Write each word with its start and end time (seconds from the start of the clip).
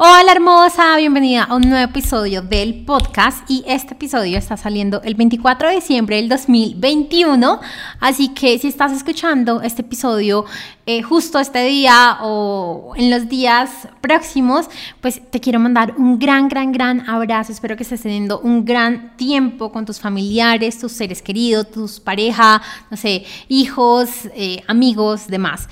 Hola 0.00 0.30
hermosa, 0.30 0.96
bienvenida 0.96 1.42
a 1.42 1.56
un 1.56 1.62
nuevo 1.62 1.90
episodio 1.90 2.40
del 2.40 2.84
podcast. 2.84 3.38
Y 3.50 3.64
este 3.66 3.94
episodio 3.94 4.38
está 4.38 4.56
saliendo 4.56 5.02
el 5.02 5.16
24 5.16 5.70
de 5.70 5.74
diciembre 5.74 6.14
del 6.14 6.28
2021, 6.28 7.60
así 7.98 8.28
que 8.28 8.56
si 8.60 8.68
estás 8.68 8.92
escuchando 8.92 9.60
este 9.60 9.82
episodio 9.82 10.44
eh, 10.86 11.02
justo 11.02 11.40
este 11.40 11.64
día 11.64 12.18
o 12.22 12.92
en 12.94 13.10
los 13.10 13.28
días 13.28 13.88
próximos, 14.00 14.70
pues 15.00 15.20
te 15.32 15.40
quiero 15.40 15.58
mandar 15.58 15.94
un 15.98 16.20
gran, 16.20 16.48
gran, 16.48 16.70
gran 16.70 17.10
abrazo, 17.10 17.50
espero 17.50 17.74
que 17.74 17.82
estés 17.82 18.02
teniendo 18.02 18.38
un 18.38 18.64
gran 18.64 19.16
tiempo 19.16 19.72
con 19.72 19.84
tus 19.84 19.98
familiares, 19.98 20.78
tus 20.78 20.92
seres 20.92 21.20
queridos, 21.22 21.72
tus 21.72 21.98
pareja, 21.98 22.62
no 22.88 22.96
sé, 22.96 23.24
hijos, 23.48 24.10
eh, 24.36 24.62
amigos, 24.68 25.26
demás. 25.26 25.68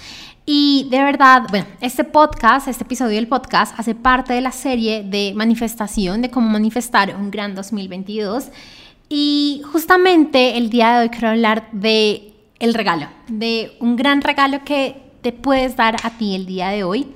Y 0.48 0.86
de 0.90 1.02
verdad, 1.02 1.42
bueno, 1.50 1.66
este 1.80 2.04
podcast, 2.04 2.68
este 2.68 2.84
episodio 2.84 3.16
del 3.16 3.26
podcast 3.26 3.76
hace 3.80 3.96
parte 3.96 4.32
de 4.32 4.40
la 4.40 4.52
serie 4.52 5.02
de 5.02 5.32
manifestación, 5.34 6.22
de 6.22 6.30
cómo 6.30 6.48
manifestar 6.48 7.16
un 7.16 7.32
gran 7.32 7.56
2022. 7.56 8.44
Y 9.08 9.62
justamente 9.72 10.56
el 10.56 10.70
día 10.70 10.92
de 10.92 11.02
hoy 11.02 11.08
quiero 11.08 11.30
hablar 11.30 11.68
de 11.72 12.32
el 12.60 12.74
regalo, 12.74 13.08
de 13.26 13.76
un 13.80 13.96
gran 13.96 14.22
regalo 14.22 14.62
que 14.64 15.02
te 15.20 15.32
puedes 15.32 15.74
dar 15.74 15.96
a 16.04 16.10
ti 16.10 16.36
el 16.36 16.46
día 16.46 16.68
de 16.68 16.84
hoy. 16.84 17.08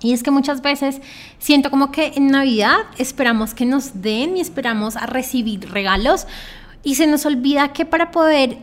Y 0.00 0.14
es 0.14 0.22
que 0.22 0.30
muchas 0.30 0.62
veces 0.62 1.02
siento 1.38 1.70
como 1.70 1.92
que 1.92 2.12
en 2.16 2.28
Navidad 2.28 2.78
esperamos 2.96 3.52
que 3.52 3.66
nos 3.66 4.00
den 4.00 4.38
y 4.38 4.40
esperamos 4.40 4.96
a 4.96 5.04
recibir 5.04 5.70
regalos 5.70 6.26
y 6.82 6.94
se 6.94 7.06
nos 7.06 7.26
olvida 7.26 7.74
que 7.74 7.84
para 7.84 8.10
poder 8.10 8.56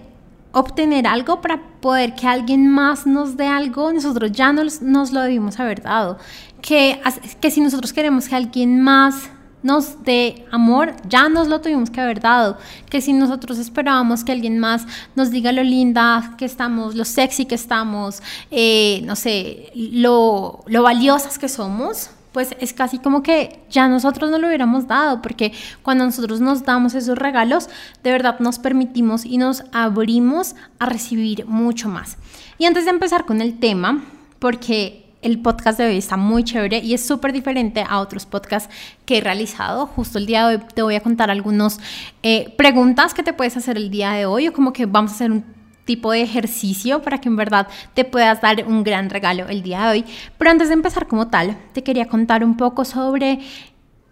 obtener 0.51 1.07
algo 1.07 1.41
para 1.41 1.61
poder 1.81 2.15
que 2.15 2.27
alguien 2.27 2.67
más 2.67 3.05
nos 3.05 3.37
dé 3.37 3.47
algo, 3.47 3.91
nosotros 3.93 4.31
ya 4.31 4.51
nos, 4.53 4.81
nos 4.81 5.11
lo 5.11 5.21
debimos 5.21 5.59
haber 5.59 5.81
dado. 5.81 6.17
Que, 6.61 7.01
que 7.39 7.51
si 7.51 7.61
nosotros 7.61 7.93
queremos 7.93 8.27
que 8.27 8.35
alguien 8.35 8.81
más 8.81 9.29
nos 9.63 10.03
dé 10.03 10.45
amor, 10.51 10.95
ya 11.07 11.29
nos 11.29 11.47
lo 11.47 11.61
tuvimos 11.61 11.89
que 11.89 12.01
haber 12.01 12.19
dado. 12.19 12.57
Que 12.89 13.01
si 13.01 13.13
nosotros 13.13 13.57
esperábamos 13.57 14.23
que 14.23 14.31
alguien 14.31 14.59
más 14.59 14.85
nos 15.15 15.31
diga 15.31 15.51
lo 15.51 15.63
linda 15.63 16.35
que 16.37 16.45
estamos, 16.45 16.95
lo 16.95 17.05
sexy 17.05 17.45
que 17.45 17.55
estamos, 17.55 18.21
eh, 18.49 19.01
no 19.05 19.15
sé, 19.15 19.71
lo, 19.75 20.63
lo 20.67 20.83
valiosas 20.83 21.37
que 21.37 21.49
somos, 21.49 22.09
pues 22.31 22.55
es 22.59 22.73
casi 22.73 22.99
como 22.99 23.23
que 23.23 23.59
ya 23.69 23.87
nosotros 23.87 24.31
no 24.31 24.37
lo 24.37 24.47
hubiéramos 24.47 24.87
dado, 24.87 25.21
porque 25.21 25.53
cuando 25.81 26.05
nosotros 26.05 26.39
nos 26.39 26.63
damos 26.63 26.93
esos 26.95 27.17
regalos, 27.17 27.69
de 28.03 28.11
verdad 28.11 28.39
nos 28.39 28.59
permitimos 28.59 29.25
y 29.25 29.37
nos 29.37 29.63
abrimos 29.71 30.55
a 30.79 30.85
recibir 30.85 31.45
mucho 31.45 31.89
más. 31.89 32.17
Y 32.57 32.65
antes 32.65 32.85
de 32.85 32.91
empezar 32.91 33.25
con 33.25 33.41
el 33.41 33.59
tema, 33.59 34.03
porque 34.39 35.01
el 35.21 35.39
podcast 35.39 35.77
de 35.77 35.87
hoy 35.87 35.97
está 35.97 36.17
muy 36.17 36.43
chévere 36.43 36.79
y 36.79 36.93
es 36.93 37.05
súper 37.05 37.31
diferente 37.31 37.85
a 37.87 37.99
otros 37.99 38.25
podcasts 38.25 38.73
que 39.05 39.19
he 39.19 39.21
realizado. 39.21 39.85
Justo 39.85 40.17
el 40.17 40.25
día 40.25 40.47
de 40.47 40.55
hoy 40.55 40.63
te 40.73 40.81
voy 40.81 40.95
a 40.95 41.01
contar 41.01 41.29
algunas 41.29 41.79
eh, 42.23 42.53
preguntas 42.57 43.13
que 43.13 43.23
te 43.23 43.33
puedes 43.33 43.55
hacer 43.57 43.77
el 43.77 43.91
día 43.91 44.11
de 44.11 44.25
hoy 44.25 44.47
o 44.47 44.53
como 44.53 44.73
que 44.73 44.85
vamos 44.85 45.11
a 45.11 45.15
hacer 45.15 45.31
un 45.31 45.60
tipo 45.85 46.11
de 46.11 46.21
ejercicio 46.21 47.01
para 47.01 47.19
que 47.19 47.29
en 47.29 47.35
verdad 47.35 47.67
te 47.93 48.05
puedas 48.05 48.41
dar 48.41 48.65
un 48.67 48.83
gran 48.83 49.09
regalo 49.09 49.47
el 49.49 49.63
día 49.63 49.81
de 49.81 49.89
hoy. 49.89 50.05
Pero 50.37 50.51
antes 50.51 50.67
de 50.69 50.75
empezar 50.75 51.07
como 51.07 51.27
tal, 51.27 51.57
te 51.73 51.83
quería 51.83 52.07
contar 52.07 52.43
un 52.43 52.57
poco 52.57 52.85
sobre 52.85 53.39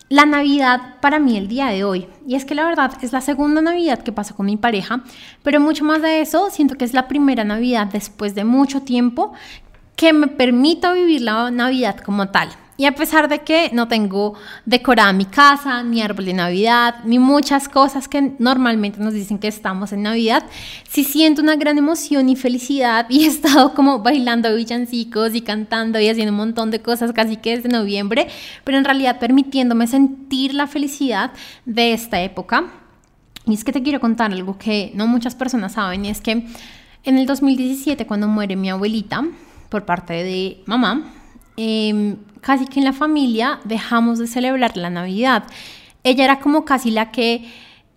la 0.09 0.25
Navidad 0.25 0.95
para 1.01 1.19
mí 1.19 1.37
el 1.37 1.47
día 1.47 1.67
de 1.67 1.83
hoy. 1.83 2.07
Y 2.27 2.35
es 2.35 2.43
que 2.43 2.55
la 2.55 2.65
verdad 2.65 2.91
es 3.01 3.13
la 3.13 3.21
segunda 3.21 3.61
Navidad 3.61 3.99
que 3.99 4.11
paso 4.11 4.35
con 4.35 4.47
mi 4.47 4.57
pareja, 4.57 5.03
pero 5.43 5.59
mucho 5.59 5.85
más 5.85 6.01
de 6.01 6.21
eso, 6.21 6.49
siento 6.49 6.75
que 6.75 6.85
es 6.85 6.93
la 6.93 7.07
primera 7.07 7.43
Navidad 7.43 7.87
después 7.87 8.35
de 8.35 8.43
mucho 8.43 8.81
tiempo 8.81 9.33
que 9.95 10.13
me 10.13 10.27
permito 10.27 10.93
vivir 10.93 11.21
la 11.21 11.51
Navidad 11.51 11.97
como 11.97 12.29
tal. 12.29 12.49
Y 12.79 12.85
a 12.85 12.95
pesar 12.95 13.27
de 13.27 13.39
que 13.39 13.71
no 13.73 13.89
tengo 13.89 14.35
decorada 14.65 15.11
mi 15.11 15.25
casa, 15.25 15.83
ni 15.83 16.01
árbol 16.01 16.23
de 16.23 16.33
Navidad, 16.33 17.03
ni 17.03 17.19
muchas 17.19 17.67
cosas 17.67 18.07
que 18.07 18.35
normalmente 18.39 19.01
nos 19.01 19.13
dicen 19.13 19.37
que 19.37 19.49
estamos 19.49 19.91
en 19.91 20.03
Navidad, 20.03 20.45
sí 20.87 21.03
siento 21.03 21.41
una 21.41 21.57
gran 21.57 21.77
emoción 21.77 22.29
y 22.29 22.37
felicidad 22.37 23.05
y 23.09 23.25
he 23.25 23.27
estado 23.27 23.73
como 23.73 23.99
bailando 23.99 24.55
villancicos 24.55 25.35
y 25.35 25.41
cantando 25.41 25.99
y 25.99 26.07
haciendo 26.07 26.31
un 26.31 26.37
montón 26.37 26.71
de 26.71 26.81
cosas 26.81 27.11
casi 27.11 27.35
que 27.35 27.57
desde 27.57 27.67
noviembre, 27.67 28.29
pero 28.63 28.77
en 28.77 28.85
realidad 28.85 29.19
permitiéndome 29.19 29.85
sentir 29.85 30.53
la 30.53 30.65
felicidad 30.65 31.33
de 31.65 31.91
esta 31.91 32.21
época. 32.21 32.71
Y 33.45 33.55
es 33.55 33.65
que 33.65 33.73
te 33.73 33.83
quiero 33.83 33.99
contar 33.99 34.31
algo 34.31 34.57
que 34.57 34.93
no 34.95 35.05
muchas 35.05 35.35
personas 35.35 35.73
saben 35.73 36.05
y 36.05 36.11
es 36.11 36.21
que 36.21 36.47
en 37.03 37.17
el 37.17 37.25
2017 37.25 38.07
cuando 38.07 38.29
muere 38.29 38.55
mi 38.55 38.69
abuelita 38.69 39.25
por 39.67 39.83
parte 39.83 40.13
de 40.23 40.63
mamá, 40.65 41.11
Em, 41.61 42.15
casi 42.41 42.65
que 42.65 42.79
en 42.79 42.85
la 42.85 42.93
familia 42.93 43.59
dejamos 43.65 44.19
de 44.19 44.27
celebrar 44.27 44.77
la 44.77 44.89
Navidad. 44.89 45.43
Ella 46.03 46.23
era 46.23 46.39
como 46.39 46.65
casi 46.65 46.91
la 46.91 47.11
que 47.11 47.45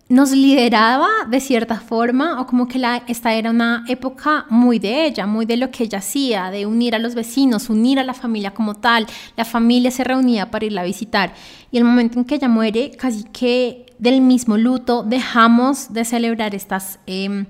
nos 0.09 0.31
lideraba 0.31 1.09
de 1.29 1.39
cierta 1.39 1.79
forma 1.79 2.39
o 2.39 2.45
como 2.45 2.67
que 2.67 2.79
esta 3.07 3.33
era 3.33 3.49
una 3.49 3.83
época 3.87 4.45
muy 4.49 4.77
de 4.77 5.05
ella, 5.05 5.25
muy 5.25 5.45
de 5.45 5.57
lo 5.57 5.71
que 5.71 5.85
ella 5.85 5.99
hacía, 5.99 6.51
de 6.51 6.65
unir 6.65 6.93
a 6.93 6.99
los 6.99 7.15
vecinos, 7.15 7.69
unir 7.69 7.99
a 7.99 8.03
la 8.03 8.13
familia 8.13 8.53
como 8.53 8.75
tal. 8.75 9.07
La 9.37 9.45
familia 9.45 9.91
se 9.91 10.03
reunía 10.03 10.51
para 10.51 10.65
irla 10.65 10.81
a 10.81 10.85
visitar 10.85 11.33
y 11.71 11.77
el 11.77 11.85
momento 11.85 12.19
en 12.19 12.25
que 12.25 12.35
ella 12.35 12.49
muere, 12.49 12.91
casi 12.91 13.23
que 13.23 13.85
del 13.97 14.21
mismo 14.21 14.57
luto 14.57 15.03
dejamos 15.03 15.93
de 15.93 16.03
celebrar 16.03 16.53
estas, 16.53 16.99
em, 17.07 17.45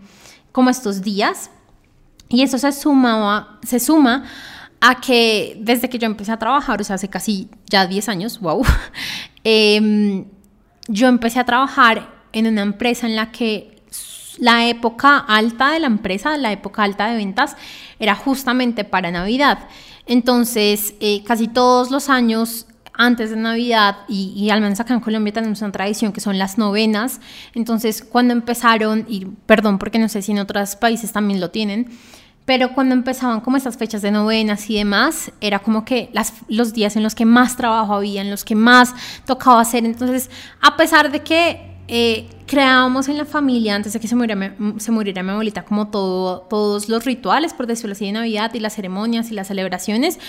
como 0.51 0.69
estos 0.69 1.01
días 1.01 1.49
y 2.29 2.43
eso 2.43 2.57
se, 2.57 2.71
sumaba, 2.71 3.59
se 3.63 3.79
suma 3.79 4.23
a 4.85 4.99
que 4.99 5.55
desde 5.61 5.89
que 5.89 5.97
yo 5.97 6.07
empecé 6.07 6.33
a 6.33 6.37
trabajar, 6.37 6.81
o 6.81 6.83
sea, 6.83 6.97
hace 6.97 7.07
casi 7.07 7.47
ya 7.69 7.87
10 7.87 8.09
años, 8.09 8.41
wow, 8.41 8.65
em, 9.45 10.25
yo 10.89 11.07
empecé 11.07 11.39
a 11.39 11.45
trabajar 11.45 12.09
en 12.33 12.47
una 12.47 12.63
empresa 12.63 13.07
en 13.07 13.15
la 13.15 13.31
que 13.31 13.81
la 14.39 14.67
época 14.67 15.19
alta 15.19 15.71
de 15.71 15.79
la 15.79 15.87
empresa, 15.87 16.35
la 16.35 16.51
época 16.51 16.83
alta 16.83 17.07
de 17.07 17.15
ventas, 17.15 17.55
era 17.97 18.13
justamente 18.13 18.83
para 18.83 19.09
Navidad. 19.09 19.69
Entonces, 20.05 20.95
eh, 20.99 21.23
casi 21.23 21.47
todos 21.47 21.89
los 21.89 22.09
años 22.09 22.67
antes 22.93 23.29
de 23.29 23.37
Navidad, 23.37 23.99
y, 24.09 24.33
y, 24.35 24.49
al 24.49 24.59
menos 24.59 24.81
acá 24.81 24.93
en 24.93 24.99
Colombia 24.99 25.31
tenemos 25.31 25.61
una 25.61 25.71
tradición 25.71 26.11
que 26.11 26.19
son 26.19 26.37
las 26.37 26.57
novenas. 26.57 27.21
Entonces, 27.55 28.03
cuando 28.03 28.33
empezaron, 28.33 29.05
y 29.07 29.27
perdón 29.45 29.79
porque 29.79 29.97
no 29.97 30.09
sé 30.09 30.21
si 30.21 30.33
en 30.33 30.39
otros 30.39 30.75
países 30.75 31.13
también 31.13 31.39
lo 31.39 31.51
tienen, 31.51 31.87
pero 32.45 32.73
cuando 32.73 32.93
empezaban 32.93 33.41
como 33.41 33.57
estas 33.57 33.77
fechas 33.77 34.01
de 34.01 34.11
novenas 34.11 34.69
y 34.69 34.75
demás, 34.75 35.31
era 35.39 35.59
como 35.59 35.85
que 35.85 36.09
las, 36.13 36.33
los 36.49 36.73
días 36.73 36.95
en 36.95 37.03
los 37.03 37.15
que 37.15 37.25
más 37.25 37.55
trabajo 37.55 37.93
había, 37.93 38.21
en 38.21 38.29
los 38.29 38.43
que 38.43 38.55
más 38.55 38.93
tocaba 39.25 39.61
hacer. 39.61 39.85
Entonces, 39.85 40.29
a 40.61 40.75
pesar 40.75 41.11
de 41.11 41.21
que 41.21 41.73
eh, 41.87 42.29
creábamos 42.45 43.07
en 43.07 43.17
la 43.17 43.25
familia, 43.25 43.75
antes 43.75 43.93
de 43.93 43.99
que 43.99 44.07
se 44.07 44.15
muriera, 44.15 44.55
se 44.77 44.91
muriera 44.91 45.23
mi 45.23 45.31
abuelita, 45.31 45.63
como 45.63 45.89
todo, 45.89 46.41
todos 46.41 46.89
los 46.89 47.05
rituales, 47.05 47.53
por 47.53 47.67
decirlo 47.67 47.93
así, 47.93 48.05
de 48.05 48.13
Navidad 48.13 48.53
y 48.53 48.59
las 48.59 48.75
ceremonias 48.75 49.31
y 49.31 49.33
las 49.35 49.47
celebraciones, 49.47 50.19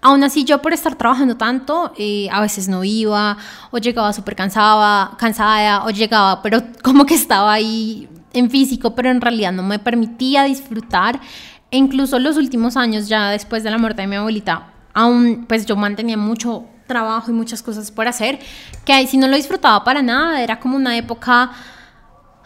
aún 0.00 0.22
así 0.22 0.44
yo 0.44 0.62
por 0.62 0.72
estar 0.72 0.96
trabajando 0.96 1.36
tanto, 1.36 1.92
eh, 1.98 2.28
a 2.30 2.40
veces 2.40 2.68
no 2.68 2.84
iba, 2.84 3.36
o 3.70 3.78
llegaba 3.78 4.12
súper 4.12 4.36
cansada, 4.36 5.16
cansada, 5.16 5.84
o 5.84 5.90
llegaba, 5.90 6.42
pero 6.42 6.62
como 6.82 7.06
que 7.06 7.14
estaba 7.14 7.52
ahí 7.52 8.08
en 8.32 8.50
físico, 8.50 8.94
pero 8.94 9.10
en 9.10 9.20
realidad 9.20 9.52
no 9.52 9.62
me 9.62 9.78
permitía 9.78 10.44
disfrutar 10.44 11.20
e 11.74 11.76
incluso 11.76 12.20
los 12.20 12.36
últimos 12.36 12.76
años, 12.76 13.08
ya 13.08 13.30
después 13.30 13.64
de 13.64 13.70
la 13.72 13.78
muerte 13.78 14.02
de 14.02 14.06
mi 14.06 14.14
abuelita, 14.14 14.70
aún 14.92 15.44
pues 15.48 15.66
yo 15.66 15.74
mantenía 15.74 16.16
mucho 16.16 16.66
trabajo 16.86 17.32
y 17.32 17.34
muchas 17.34 17.64
cosas 17.64 17.90
por 17.90 18.06
hacer, 18.06 18.38
que 18.84 18.92
ahí 18.92 19.08
sí 19.08 19.16
no 19.16 19.26
lo 19.26 19.34
disfrutaba 19.34 19.82
para 19.82 20.00
nada, 20.00 20.40
era 20.40 20.60
como 20.60 20.76
una 20.76 20.96
época 20.96 21.50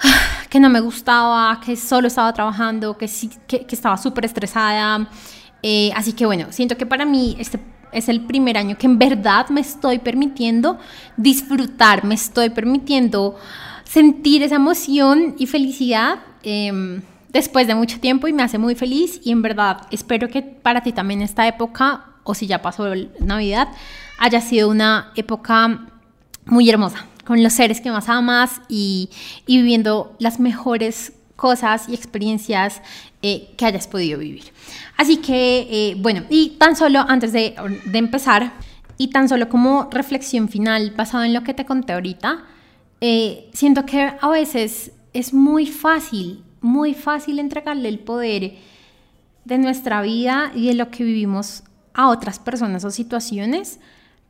que 0.48 0.58
no 0.58 0.70
me 0.70 0.80
gustaba, 0.80 1.60
que 1.60 1.76
solo 1.76 2.08
estaba 2.08 2.32
trabajando, 2.32 2.96
que, 2.96 3.06
sí, 3.06 3.30
que, 3.46 3.66
estaba 3.68 3.98
súper 3.98 4.24
estresada. 4.24 5.10
Eh, 5.62 5.90
así 5.94 6.14
que 6.14 6.24
bueno, 6.24 6.46
siento 6.48 6.78
que 6.78 6.86
para 6.86 7.04
mí 7.04 7.36
este 7.38 7.60
es 7.92 8.08
el 8.08 8.22
primer 8.22 8.56
año 8.56 8.78
que 8.78 8.86
en 8.86 8.98
verdad 8.98 9.50
me 9.50 9.60
estoy 9.60 9.98
permitiendo 9.98 10.78
disfrutar, 11.18 12.02
me 12.02 12.14
estoy 12.14 12.48
permitiendo 12.48 13.36
sentir 13.84 14.42
esa 14.42 14.54
emoción 14.54 15.34
y 15.36 15.46
felicidad. 15.46 16.20
Eh, 16.42 17.02
después 17.28 17.66
de 17.66 17.74
mucho 17.74 18.00
tiempo 18.00 18.28
y 18.28 18.32
me 18.32 18.42
hace 18.42 18.58
muy 18.58 18.74
feliz 18.74 19.20
y 19.24 19.32
en 19.32 19.42
verdad 19.42 19.82
espero 19.90 20.28
que 20.28 20.42
para 20.42 20.82
ti 20.82 20.92
también 20.92 21.22
esta 21.22 21.46
época, 21.46 22.04
o 22.24 22.34
si 22.34 22.46
ya 22.46 22.62
pasó 22.62 22.92
Navidad, 23.20 23.68
haya 24.18 24.40
sido 24.40 24.68
una 24.68 25.12
época 25.16 25.86
muy 26.46 26.68
hermosa, 26.68 27.06
con 27.24 27.42
los 27.42 27.52
seres 27.52 27.80
que 27.80 27.90
más 27.90 28.08
amas 28.08 28.60
y, 28.68 29.10
y 29.46 29.58
viviendo 29.58 30.14
las 30.18 30.40
mejores 30.40 31.12
cosas 31.36 31.88
y 31.88 31.94
experiencias 31.94 32.82
eh, 33.22 33.54
que 33.56 33.64
hayas 33.64 33.86
podido 33.86 34.18
vivir. 34.18 34.44
Así 34.96 35.18
que, 35.18 35.68
eh, 35.70 35.94
bueno, 35.98 36.24
y 36.28 36.56
tan 36.58 36.74
solo 36.74 37.04
antes 37.06 37.32
de, 37.32 37.54
de, 37.84 37.98
empezar, 37.98 38.52
y 38.96 39.08
tan 39.08 39.28
solo 39.28 39.48
como 39.48 39.88
reflexión 39.92 40.48
final 40.48 40.92
basado 40.96 41.22
en 41.22 41.32
lo 41.32 41.44
que 41.44 41.54
te 41.54 41.64
conté 41.64 41.92
ahorita, 41.92 42.44
eh, 43.00 43.48
siento 43.52 43.86
que 43.86 44.12
a 44.20 44.28
veces 44.28 44.90
es 45.12 45.32
muy 45.32 45.66
fácil 45.66 46.42
muy 46.60 46.94
fácil 46.94 47.38
entregarle 47.38 47.88
el 47.88 47.98
poder 47.98 48.54
de 49.44 49.58
nuestra 49.58 50.02
vida 50.02 50.52
y 50.54 50.66
de 50.66 50.74
lo 50.74 50.90
que 50.90 51.04
vivimos 51.04 51.64
a 51.94 52.08
otras 52.08 52.38
personas 52.38 52.84
o 52.84 52.90
situaciones, 52.90 53.80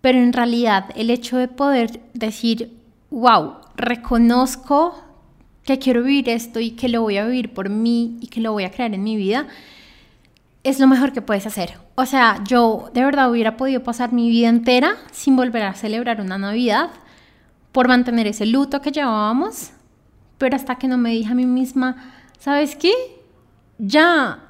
pero 0.00 0.18
en 0.18 0.32
realidad 0.32 0.86
el 0.94 1.10
hecho 1.10 1.36
de 1.36 1.48
poder 1.48 2.00
decir, 2.14 2.78
wow, 3.10 3.56
reconozco 3.76 5.02
que 5.64 5.78
quiero 5.78 6.02
vivir 6.02 6.28
esto 6.28 6.60
y 6.60 6.70
que 6.70 6.88
lo 6.88 7.02
voy 7.02 7.18
a 7.18 7.26
vivir 7.26 7.52
por 7.52 7.68
mí 7.68 8.16
y 8.20 8.28
que 8.28 8.40
lo 8.40 8.52
voy 8.52 8.64
a 8.64 8.70
crear 8.70 8.94
en 8.94 9.02
mi 9.02 9.16
vida, 9.16 9.46
es 10.64 10.80
lo 10.80 10.86
mejor 10.86 11.12
que 11.12 11.22
puedes 11.22 11.46
hacer. 11.46 11.74
O 11.94 12.06
sea, 12.06 12.42
yo 12.44 12.90
de 12.94 13.04
verdad 13.04 13.30
hubiera 13.30 13.56
podido 13.56 13.82
pasar 13.82 14.12
mi 14.12 14.28
vida 14.28 14.48
entera 14.48 14.96
sin 15.12 15.36
volver 15.36 15.62
a 15.62 15.74
celebrar 15.74 16.20
una 16.20 16.38
Navidad 16.38 16.90
por 17.72 17.88
mantener 17.88 18.26
ese 18.26 18.46
luto 18.46 18.80
que 18.80 18.92
llevábamos, 18.92 19.72
pero 20.38 20.56
hasta 20.56 20.76
que 20.76 20.88
no 20.88 20.96
me 20.96 21.10
dije 21.10 21.32
a 21.32 21.34
mí 21.34 21.46
misma, 21.46 22.14
¿sabes 22.38 22.76
qué? 22.76 22.92
Ya, 23.78 24.40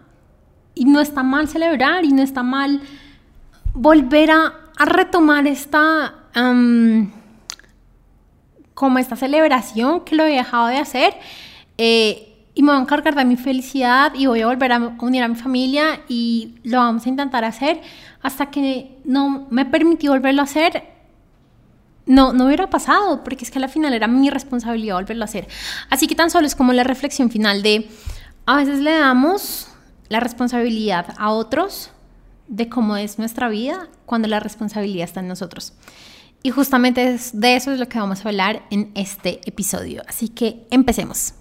y 0.75 0.85
no 0.85 1.00
está 1.00 1.23
mal 1.23 1.49
celebrar 1.49 2.05
y 2.05 2.12
no 2.12 2.23
está 2.23 2.43
mal 2.43 2.81
volver 3.75 4.31
a, 4.31 4.55
retomar 4.81 5.49
esta, 5.49 6.14
como 8.75 8.99
esta 9.00 9.17
celebración 9.17 10.05
que 10.05 10.14
lo 10.14 10.25
he 10.25 10.37
dejado 10.37 10.69
de 10.69 10.79
hacer. 10.79 11.14
Eh, 11.76 12.29
y 12.55 12.62
me 12.62 12.73
voy 12.73 12.79
a 12.79 12.82
encargar 12.82 13.14
de 13.14 13.25
mi 13.25 13.37
felicidad 13.37 14.12
y 14.14 14.26
voy 14.26 14.41
a 14.41 14.46
volver 14.46 14.73
a 14.73 14.96
unir 15.00 15.23
a 15.23 15.29
mi 15.29 15.37
familia 15.37 16.00
y 16.08 16.56
lo 16.64 16.79
vamos 16.79 17.06
a 17.06 17.08
intentar 17.08 17.44
hacer 17.44 17.81
hasta 18.23 18.50
que 18.50 18.99
no 19.05 19.46
me 19.50 19.64
permití 19.64 20.08
volverlo 20.08 20.43
a 20.43 20.44
hacer. 20.44 20.98
No, 22.08 22.32
no 22.32 22.46
hubiera 22.46 22.70
pasado, 22.70 23.22
porque 23.22 23.44
es 23.44 23.50
que 23.50 23.58
al 23.58 23.69
final 23.69 23.93
era 23.93 24.08
mi 24.08 24.31
responsabilidad 24.31 24.96
volverlo 24.96 25.25
a 25.25 25.26
hacer. 25.26 25.46
Así 25.90 26.06
que 26.06 26.14
tan 26.14 26.31
solo 26.31 26.46
es 26.46 26.56
como 26.56 26.72
la 26.72 26.82
reflexión 26.82 27.31
final 27.31 27.62
de, 27.62 27.88
a 28.46 28.56
veces 28.56 28.81
le 28.81 28.93
damos 28.93 29.69
la 30.08 30.19
responsabilidad 30.19 31.14
a 31.19 31.31
otros 31.31 31.90
de 32.49 32.70
cómo 32.70 32.96
es 32.96 33.19
nuestra 33.19 33.49
vida 33.49 33.88
cuando 34.06 34.26
la 34.26 34.40
responsabilidad 34.40 35.05
está 35.05 35.20
en 35.20 35.28
nosotros. 35.28 35.75
Y 36.43 36.50
justamente 36.50 37.19
de 37.32 37.56
eso 37.56 37.72
es 37.72 37.78
lo 37.78 37.88
que 37.88 37.99
vamos 37.99 38.25
a 38.25 38.28
hablar 38.28 38.62
en 38.70 38.90
este 38.94 39.40
episodio. 39.44 40.02
Así 40.08 40.31
que 40.31 40.66
empecemos. 40.70 41.34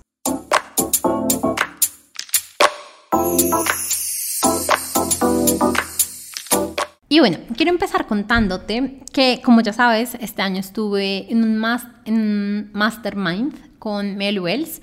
Y 7.09 7.19
bueno, 7.19 7.37
quiero 7.55 7.71
empezar 7.71 8.05
contándote 8.05 8.99
que, 9.13 9.41
como 9.43 9.61
ya 9.61 9.71
sabes, 9.71 10.17
este 10.19 10.41
año 10.41 10.59
estuve 10.59 11.31
en 11.31 11.43
un, 11.43 11.63
en 12.05 12.69
mastermind 12.73 13.79
con 13.79 14.17
Mel 14.17 14.41
Wells, 14.41 14.81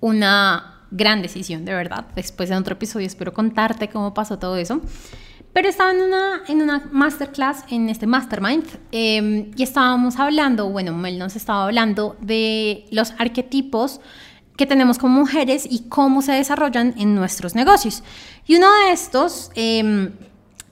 una 0.00 0.86
gran 0.90 1.20
decisión, 1.20 1.66
de 1.66 1.74
verdad. 1.74 2.06
Después 2.14 2.48
de 2.48 2.56
otro 2.56 2.74
episodio 2.74 3.06
espero 3.06 3.34
contarte 3.34 3.88
cómo 3.88 4.14
pasó 4.14 4.38
todo 4.38 4.56
eso. 4.56 4.80
Pero 5.52 5.68
estaba 5.68 5.90
en 5.90 6.02
una, 6.02 6.42
en 6.48 6.62
una 6.62 6.88
masterclass, 6.92 7.64
en 7.70 7.88
este 7.90 8.06
mastermind, 8.06 8.66
em, 8.92 9.50
y 9.56 9.62
estábamos 9.62 10.18
hablando, 10.18 10.68
bueno, 10.70 10.92
Mel 10.92 11.18
nos 11.18 11.36
estaba 11.36 11.64
hablando 11.64 12.16
de 12.20 12.86
los 12.90 13.12
arquetipos 13.18 14.00
que 14.56 14.66
tenemos 14.66 14.98
como 14.98 15.20
mujeres 15.20 15.66
y 15.70 15.88
cómo 15.88 16.22
se 16.22 16.32
desarrollan 16.32 16.94
en 16.96 17.14
nuestros 17.14 17.54
negocios. 17.54 18.02
Y 18.46 18.56
uno 18.56 18.66
de 18.84 18.92
estos 18.92 19.50
em, 19.54 20.12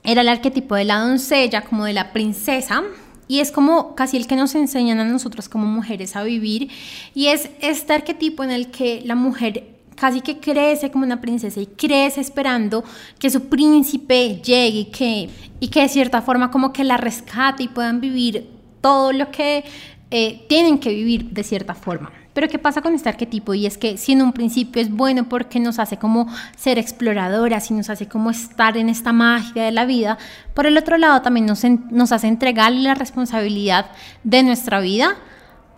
era 0.05 0.21
el 0.21 0.29
arquetipo 0.29 0.75
de 0.75 0.85
la 0.85 0.99
doncella, 0.99 1.61
como 1.61 1.85
de 1.85 1.93
la 1.93 2.13
princesa, 2.13 2.83
y 3.27 3.39
es 3.39 3.51
como 3.51 3.95
casi 3.95 4.17
el 4.17 4.27
que 4.27 4.35
nos 4.35 4.53
enseñan 4.55 4.99
a 4.99 5.05
nosotros 5.05 5.49
como 5.49 5.65
mujeres 5.65 6.15
a 6.15 6.23
vivir, 6.23 6.69
y 7.13 7.27
es 7.27 7.49
este 7.61 7.93
arquetipo 7.93 8.43
en 8.43 8.51
el 8.51 8.71
que 8.71 9.01
la 9.05 9.15
mujer 9.15 9.75
casi 9.95 10.21
que 10.21 10.39
crece 10.39 10.91
como 10.91 11.05
una 11.05 11.21
princesa 11.21 11.59
y 11.59 11.67
crece 11.67 12.21
esperando 12.21 12.83
que 13.17 13.29
su 13.29 13.47
príncipe 13.47 14.41
llegue 14.43 14.79
y 14.79 14.85
que, 14.85 15.29
y 15.59 15.67
que 15.69 15.81
de 15.81 15.89
cierta 15.89 16.21
forma 16.21 16.51
como 16.51 16.73
que 16.73 16.83
la 16.83 16.97
rescate 16.97 17.63
y 17.63 17.67
puedan 17.69 18.01
vivir 18.01 18.49
todo 18.81 19.13
lo 19.13 19.31
que 19.31 19.63
eh, 20.11 20.45
tienen 20.47 20.79
que 20.79 20.89
vivir 20.89 21.31
de 21.31 21.43
cierta 21.43 21.73
forma. 21.73 22.11
Pero 22.35 22.49
¿qué 22.49 22.59
pasa 22.59 22.81
con 22.81 22.93
este 22.93 23.07
arquetipo? 23.07 23.53
Y 23.53 23.65
es 23.65 23.77
que 23.77 23.95
si 23.95 24.11
en 24.11 24.21
un 24.21 24.33
principio 24.33 24.81
es 24.81 24.91
bueno 24.91 25.29
porque 25.29 25.57
nos 25.61 25.79
hace 25.79 25.95
como 25.95 26.27
ser 26.57 26.77
exploradoras 26.77 27.71
y 27.71 27.73
nos 27.73 27.89
hace 27.89 28.09
como 28.09 28.29
estar 28.29 28.75
en 28.75 28.89
esta 28.89 29.13
magia 29.13 29.63
de 29.63 29.71
la 29.71 29.85
vida, 29.85 30.17
por 30.53 30.67
el 30.67 30.77
otro 30.77 30.97
lado 30.97 31.21
también 31.21 31.45
nos, 31.45 31.63
nos 31.63 32.11
hace 32.11 32.27
entregarle 32.27 32.81
la 32.81 32.93
responsabilidad 32.93 33.85
de 34.25 34.43
nuestra 34.43 34.81
vida 34.81 35.15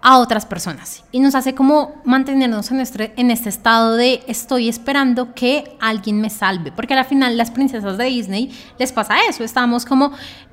a 0.01 0.19
otras 0.19 0.45
personas 0.45 1.03
y 1.11 1.19
nos 1.19 1.35
hace 1.35 1.55
como 1.55 2.01
mantenernos 2.05 2.71
en, 2.71 2.83
en 3.17 3.31
este 3.31 3.49
estado 3.49 3.95
de 3.95 4.23
estoy 4.27 4.69
esperando 4.69 5.33
que 5.33 5.75
alguien 5.79 6.21
me 6.21 6.29
salve, 6.29 6.71
porque 6.71 6.93
al 6.93 7.05
final 7.05 7.37
las 7.37 7.51
princesas 7.51 7.97
de 7.97 8.05
Disney 8.05 8.51
les 8.77 8.91
pasa 8.91 9.15
eso, 9.27 9.43
estamos 9.43 9.85
como, 9.85 10.11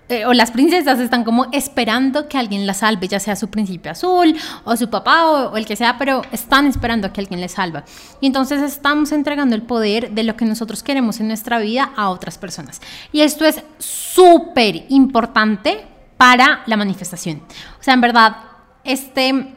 eh, 0.08 0.26
o 0.26 0.34
las 0.34 0.50
princesas 0.50 0.98
están 1.00 1.24
como 1.24 1.46
esperando 1.52 2.28
que 2.28 2.36
alguien 2.36 2.66
la 2.66 2.74
salve, 2.74 3.08
ya 3.08 3.18
sea 3.18 3.36
su 3.36 3.48
príncipe 3.48 3.88
azul 3.88 4.36
o 4.64 4.76
su 4.76 4.90
papá 4.90 5.24
o, 5.24 5.56
el 5.56 5.64
que 5.64 5.76
sea, 5.76 5.96
pero 5.96 6.22
están 6.30 6.66
esperando 6.66 7.06
a 7.06 7.12
que 7.12 7.20
alguien 7.20 7.40
les 7.40 7.52
salva. 7.52 7.84
Y 8.20 8.26
entonces 8.26 8.60
estamos 8.62 9.12
entregando 9.12 9.54
el 9.54 9.62
poder 9.62 10.10
de 10.10 10.22
lo 10.24 10.36
que 10.36 10.44
nosotros 10.44 10.82
queremos 10.82 11.20
en 11.20 11.28
nuestra 11.28 11.58
vida 11.58 11.92
a 11.96 12.10
otras 12.10 12.36
personas. 12.36 12.82
Y 13.12 13.22
esto 13.22 13.46
es 13.46 13.62
súper 13.78 14.84
importante 14.90 15.86
para 16.18 16.62
la 16.66 16.76
manifestación. 16.76 17.42
O 17.80 17.82
sea, 17.82 17.94
en 17.94 18.00
verdad, 18.02 18.36
este, 18.84 19.54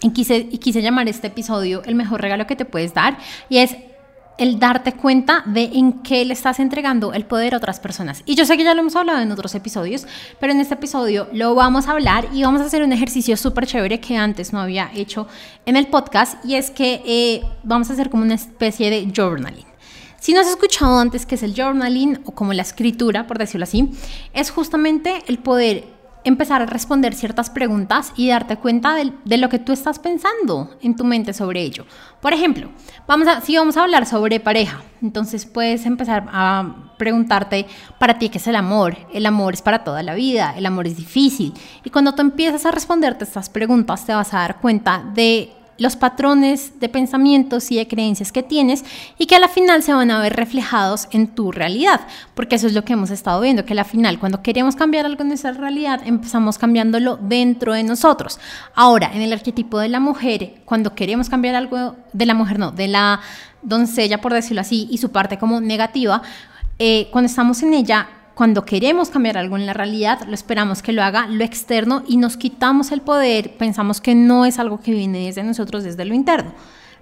y 0.00 0.10
quise, 0.10 0.48
quise 0.48 0.82
llamar 0.82 1.08
este 1.08 1.28
episodio 1.28 1.82
el 1.84 1.94
mejor 1.94 2.20
regalo 2.20 2.46
que 2.46 2.56
te 2.56 2.64
puedes 2.64 2.94
dar 2.94 3.18
y 3.48 3.58
es 3.58 3.76
el 4.38 4.60
darte 4.60 4.92
cuenta 4.92 5.42
de 5.46 5.64
en 5.64 6.00
qué 6.04 6.24
le 6.24 6.32
estás 6.32 6.60
entregando 6.60 7.12
el 7.12 7.26
poder 7.26 7.54
a 7.54 7.56
otras 7.58 7.80
personas. 7.80 8.22
Y 8.24 8.36
yo 8.36 8.46
sé 8.46 8.56
que 8.56 8.64
ya 8.64 8.72
lo 8.72 8.80
hemos 8.80 8.96
hablado 8.96 9.20
en 9.20 9.30
otros 9.32 9.54
episodios, 9.54 10.06
pero 10.38 10.52
en 10.52 10.60
este 10.60 10.74
episodio 10.74 11.28
lo 11.32 11.54
vamos 11.54 11.88
a 11.88 11.90
hablar 11.90 12.28
y 12.32 12.42
vamos 12.44 12.60
a 12.60 12.66
hacer 12.66 12.82
un 12.82 12.92
ejercicio 12.92 13.36
súper 13.36 13.66
chévere 13.66 14.00
que 14.00 14.16
antes 14.16 14.52
no 14.52 14.60
había 14.60 14.90
hecho 14.94 15.26
en 15.66 15.76
el 15.76 15.88
podcast 15.88 16.42
y 16.44 16.54
es 16.54 16.70
que 16.70 17.02
eh, 17.04 17.42
vamos 17.64 17.90
a 17.90 17.94
hacer 17.94 18.08
como 18.08 18.22
una 18.22 18.36
especie 18.36 18.90
de 18.90 19.12
journaling. 19.14 19.66
Si 20.20 20.32
no 20.32 20.40
has 20.40 20.48
escuchado 20.48 20.98
antes 20.98 21.26
qué 21.26 21.34
es 21.34 21.42
el 21.42 21.54
journaling 21.54 22.20
o 22.24 22.32
como 22.32 22.52
la 22.52 22.62
escritura, 22.62 23.26
por 23.26 23.38
decirlo 23.38 23.64
así, 23.64 23.90
es 24.32 24.50
justamente 24.50 25.22
el 25.26 25.38
poder 25.38 25.97
empezar 26.28 26.62
a 26.62 26.66
responder 26.66 27.14
ciertas 27.14 27.50
preguntas 27.50 28.12
y 28.16 28.28
darte 28.28 28.56
cuenta 28.56 28.94
de, 28.94 29.38
lo 29.38 29.48
que 29.48 29.58
tú 29.58 29.72
estás 29.72 29.98
pensando 29.98 30.76
en 30.80 30.96
tu 30.96 31.04
mente 31.04 31.32
sobre 31.32 31.62
ello. 31.62 31.86
Por 32.20 32.32
ejemplo, 32.32 32.70
vamos 33.06 33.28
a, 33.28 33.40
si 33.40 33.56
vamos 33.56 33.76
a 33.76 33.82
hablar 33.82 34.06
sobre 34.06 34.40
pareja, 34.40 34.82
entonces 35.02 35.46
puedes 35.46 35.86
empezar 35.86 36.28
a 36.32 36.92
preguntarte 36.98 37.66
para 37.98 38.18
ti 38.18 38.28
qué 38.28 38.38
es 38.38 38.46
el 38.46 38.56
amor. 38.56 38.96
El 39.12 39.26
amor 39.26 39.54
es 39.54 39.62
para 39.62 39.84
toda 39.84 40.02
la 40.02 40.14
vida, 40.14 40.54
el 40.56 40.66
amor 40.66 40.86
es 40.86 40.96
difícil. 40.96 41.54
Y 41.84 41.90
cuando 41.90 42.14
tú 42.14 42.22
empiezas 42.22 42.66
a 42.66 42.70
responderte 42.70 43.24
estas 43.24 43.48
preguntas, 43.48 44.04
te 44.04 44.14
vas 44.14 44.34
a 44.34 44.38
dar 44.38 44.60
cuenta 44.60 45.04
de 45.14 45.52
los 45.78 45.96
patrones 45.96 46.78
de 46.80 46.88
pensamientos 46.88 47.70
y 47.70 47.76
de 47.76 47.88
creencias 47.88 48.32
que 48.32 48.42
tienes 48.42 48.84
y 49.16 49.26
que 49.26 49.36
a 49.36 49.38
la 49.38 49.48
final 49.48 49.82
se 49.82 49.94
van 49.94 50.10
a 50.10 50.20
ver 50.20 50.34
reflejados 50.34 51.08
en 51.12 51.28
tu 51.28 51.52
realidad, 51.52 52.00
porque 52.34 52.56
eso 52.56 52.66
es 52.66 52.74
lo 52.74 52.84
que 52.84 52.92
hemos 52.92 53.10
estado 53.10 53.40
viendo, 53.40 53.64
que 53.64 53.72
a 53.72 53.76
la 53.76 53.84
final 53.84 54.18
cuando 54.18 54.42
queremos 54.42 54.76
cambiar 54.76 55.06
algo 55.06 55.22
en 55.22 55.28
nuestra 55.28 55.52
realidad 55.52 56.02
empezamos 56.04 56.58
cambiándolo 56.58 57.16
dentro 57.16 57.72
de 57.72 57.84
nosotros. 57.84 58.40
Ahora, 58.74 59.10
en 59.14 59.22
el 59.22 59.32
arquetipo 59.32 59.78
de 59.78 59.88
la 59.88 60.00
mujer, 60.00 60.56
cuando 60.64 60.94
queremos 60.94 61.28
cambiar 61.28 61.54
algo 61.54 61.96
de 62.12 62.26
la 62.26 62.34
mujer, 62.34 62.58
no, 62.58 62.72
de 62.72 62.88
la 62.88 63.20
doncella, 63.62 64.20
por 64.20 64.32
decirlo 64.32 64.60
así, 64.60 64.88
y 64.90 64.98
su 64.98 65.10
parte 65.10 65.38
como 65.38 65.60
negativa, 65.60 66.22
eh, 66.78 67.08
cuando 67.10 67.26
estamos 67.26 67.62
en 67.62 67.74
ella, 67.74 68.08
cuando 68.38 68.64
queremos 68.64 69.10
cambiar 69.10 69.36
algo 69.36 69.56
en 69.56 69.66
la 69.66 69.72
realidad, 69.72 70.20
lo 70.28 70.32
esperamos 70.32 70.80
que 70.80 70.92
lo 70.92 71.02
haga 71.02 71.26
lo 71.26 71.42
externo 71.42 72.04
y 72.06 72.18
nos 72.18 72.36
quitamos 72.36 72.92
el 72.92 73.00
poder, 73.00 73.56
pensamos 73.56 74.00
que 74.00 74.14
no 74.14 74.44
es 74.46 74.60
algo 74.60 74.78
que 74.78 74.92
viene 74.92 75.26
desde 75.26 75.42
nosotros, 75.42 75.82
desde 75.82 76.04
lo 76.04 76.14
interno. 76.14 76.54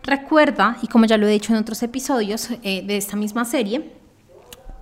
Recuerda, 0.02 0.78
y 0.80 0.86
como 0.86 1.04
ya 1.04 1.18
lo 1.18 1.26
he 1.26 1.32
dicho 1.32 1.52
en 1.52 1.58
otros 1.58 1.82
episodios 1.82 2.48
eh, 2.62 2.82
de 2.86 2.96
esta 2.96 3.16
misma 3.16 3.44
serie, 3.44 3.92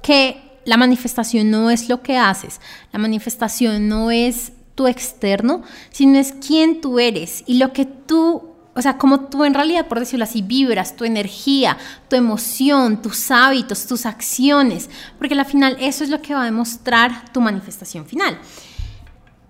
que 0.00 0.61
la 0.64 0.76
manifestación 0.76 1.50
no 1.50 1.70
es 1.70 1.88
lo 1.88 2.02
que 2.02 2.18
haces, 2.18 2.61
la 2.92 3.00
manifestación 3.00 3.88
no 3.88 4.12
es 4.12 4.52
tu 4.76 4.87
externo, 4.87 5.62
sino 5.90 6.20
es 6.20 6.34
quién 6.34 6.80
tú 6.80 7.00
eres 7.00 7.42
y 7.49 7.58
lo 7.58 7.73
que 7.73 7.84
tú 7.84 8.53
o 8.76 8.83
sea, 8.83 8.99
como 8.99 9.21
tú 9.21 9.45
en 9.45 9.54
realidad, 9.54 9.87
por 9.87 10.00
decirlo 10.00 10.25
así, 10.25 10.43
vibras, 10.43 10.97
tu 10.97 11.04
energía, 11.04 11.76
tu 12.09 12.16
emoción, 12.16 13.00
tus 13.00 13.31
hábitos, 13.31 13.87
tus 13.87 14.04
acciones, 14.04 14.90
porque 15.19 15.35
al 15.35 15.47
final 15.47 15.76
eso 15.81 16.02
es 16.02 16.11
lo 16.11 16.21
que 16.21 16.35
va 16.35 16.43
a 16.43 16.47
demostrar 16.47 17.31
tu 17.33 17.40
manifestación 17.40 18.04
final. 18.04 18.37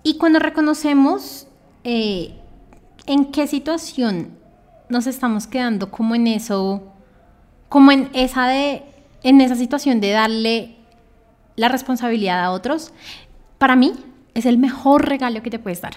Y 0.03 0.19
cuando 0.19 0.39
reconocemos 0.39 1.47
eh, 1.85 2.35
en 3.07 3.33
qué 3.33 3.47
situación 3.47 4.39
nos 4.91 5.07
estamos 5.07 5.47
quedando 5.47 5.91
como 5.91 6.15
en 6.15 6.27
eso, 6.27 6.93
como 7.71 7.93
en 7.93 8.11
esa 8.13 8.47
de, 8.47 8.83
en 9.23 9.41
esa 9.41 9.57
situación 9.57 10.01
de 10.01 10.11
darle 10.11 10.77
la 11.57 11.69
responsabilidad 11.69 12.45
a 12.45 12.51
otros, 12.51 12.93
para 13.57 13.75
mí 13.75 13.93
es 14.35 14.45
el 14.45 14.59
mejor 14.59 15.09
regalo 15.09 15.43
que 15.43 15.51
te 15.51 15.59
puedes 15.59 15.81
dar. 15.81 15.95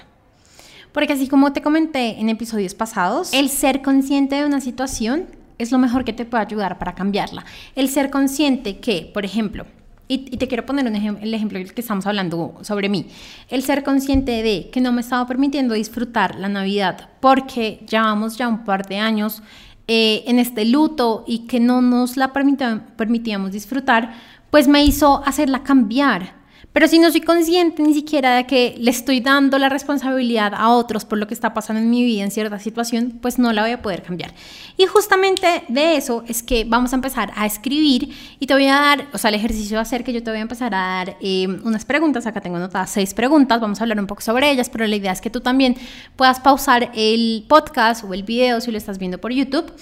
Porque 0.97 1.13
así 1.13 1.27
como 1.27 1.53
te 1.53 1.61
comenté 1.61 2.19
en 2.19 2.27
episodios 2.27 2.73
pasados, 2.73 3.31
el 3.31 3.49
ser 3.49 3.83
consciente 3.83 4.33
de 4.33 4.47
una 4.47 4.59
situación 4.59 5.25
es 5.59 5.71
lo 5.71 5.77
mejor 5.77 6.03
que 6.03 6.11
te 6.11 6.25
puede 6.25 6.43
ayudar 6.43 6.79
para 6.79 6.95
cambiarla. 6.95 7.45
El 7.75 7.87
ser 7.87 8.09
consciente 8.09 8.79
que, 8.79 9.07
por 9.13 9.23
ejemplo, 9.23 9.67
y, 10.07 10.17
te 10.37 10.47
quiero 10.47 10.65
poner 10.65 10.87
un 10.87 10.95
el 10.95 11.33
ejemplo 11.35 11.59
que 11.59 11.81
estamos 11.81 12.07
hablando 12.07 12.55
sobre 12.63 12.89
mí. 12.89 13.05
El 13.47 13.61
ser 13.61 13.83
consciente 13.83 14.41
de 14.41 14.71
que 14.71 14.81
no 14.81 14.91
me 14.91 15.01
estaba 15.01 15.27
permitiendo 15.27 15.75
disfrutar 15.75 16.33
la 16.33 16.49
Navidad 16.49 17.09
porque 17.19 17.85
llevamos 17.87 18.35
ya 18.35 18.47
un 18.47 18.63
par 18.63 18.87
de 18.87 18.97
años 18.97 19.43
eh, 19.87 20.23
en 20.25 20.39
este 20.39 20.65
luto 20.65 21.25
y 21.27 21.45
que 21.45 21.59
no 21.59 21.83
nos 21.83 22.17
la 22.17 22.33
permitíamos 22.33 23.51
disfrutar, 23.51 24.15
pues 24.49 24.67
me 24.67 24.83
hizo 24.83 25.21
hacerla 25.27 25.61
cambiar 25.61 26.36
pero 26.73 26.87
si 26.87 26.99
no 26.99 27.11
soy 27.11 27.21
consciente 27.21 27.81
ni 27.81 27.93
siquiera 27.93 28.35
de 28.35 28.45
que 28.45 28.75
le 28.77 28.91
estoy 28.91 29.19
dando 29.19 29.57
la 29.57 29.67
responsabilidad 29.67 30.53
a 30.55 30.69
otros 30.69 31.05
por 31.05 31.17
lo 31.17 31.25
que 31.25 31.33
está 31.33 31.53
pasando 31.53 31.81
en 31.81 31.89
mi 31.89 32.03
vida 32.03 32.23
en 32.23 32.29
cierta 32.29 32.59
situación, 32.59 33.17
pues 33.19 33.39
no 33.39 33.51
la 33.51 33.63
voy 33.63 33.71
a 33.71 33.81
poder 33.81 34.03
cambiar. 34.03 34.33
Y 34.77 34.85
justamente 34.85 35.63
de 35.69 35.95
eso 35.95 36.23
es 36.27 36.43
que 36.43 36.65
vamos 36.65 36.93
a 36.93 36.97
empezar 36.97 37.31
a 37.35 37.47
escribir 37.47 38.15
y 38.39 38.45
te 38.45 38.53
voy 38.53 38.67
a 38.67 38.75
dar, 38.75 39.07
o 39.11 39.17
sea, 39.17 39.29
el 39.29 39.35
ejercicio 39.35 39.77
va 39.77 39.81
a 39.81 39.85
ser 39.85 40.03
que 40.03 40.13
yo 40.13 40.21
te 40.21 40.29
voy 40.29 40.37
a 40.37 40.43
empezar 40.43 40.75
a 40.75 40.77
dar 40.77 41.17
eh, 41.19 41.47
unas 41.63 41.83
preguntas. 41.83 42.27
Acá 42.27 42.41
tengo 42.41 42.57
anotadas 42.57 42.91
seis 42.91 43.15
preguntas, 43.15 43.59
vamos 43.59 43.79
a 43.79 43.83
hablar 43.83 43.99
un 43.99 44.05
poco 44.05 44.21
sobre 44.21 44.51
ellas, 44.51 44.69
pero 44.69 44.85
la 44.85 44.95
idea 44.95 45.11
es 45.11 45.21
que 45.21 45.31
tú 45.31 45.41
también 45.41 45.75
puedas 46.15 46.39
pausar 46.39 46.91
el 46.93 47.43
podcast 47.47 48.03
o 48.03 48.13
el 48.13 48.21
video 48.21 48.61
si 48.61 48.71
lo 48.71 48.77
estás 48.77 48.99
viendo 48.99 49.17
por 49.17 49.31
YouTube. 49.31 49.73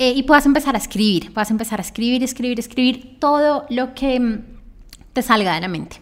Eh, 0.00 0.14
y 0.16 0.22
puedas 0.22 0.46
empezar 0.46 0.74
a 0.74 0.78
escribir, 0.78 1.32
puedas 1.32 1.50
empezar 1.50 1.78
a 1.78 1.82
escribir, 1.82 2.24
escribir, 2.24 2.58
escribir 2.58 3.18
todo 3.20 3.66
lo 3.68 3.94
que 3.94 4.40
te 5.20 5.26
salga 5.26 5.54
de 5.54 5.60
la 5.60 5.68
mente. 5.68 6.00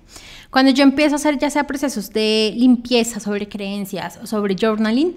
Cuando 0.50 0.70
yo 0.70 0.82
empiezo 0.82 1.14
a 1.14 1.16
hacer 1.16 1.38
ya 1.38 1.50
sea 1.50 1.64
procesos 1.64 2.10
de 2.10 2.54
limpieza 2.56 3.20
sobre 3.20 3.48
creencias 3.48 4.18
o 4.22 4.26
sobre 4.26 4.54
journaling, 4.54 5.16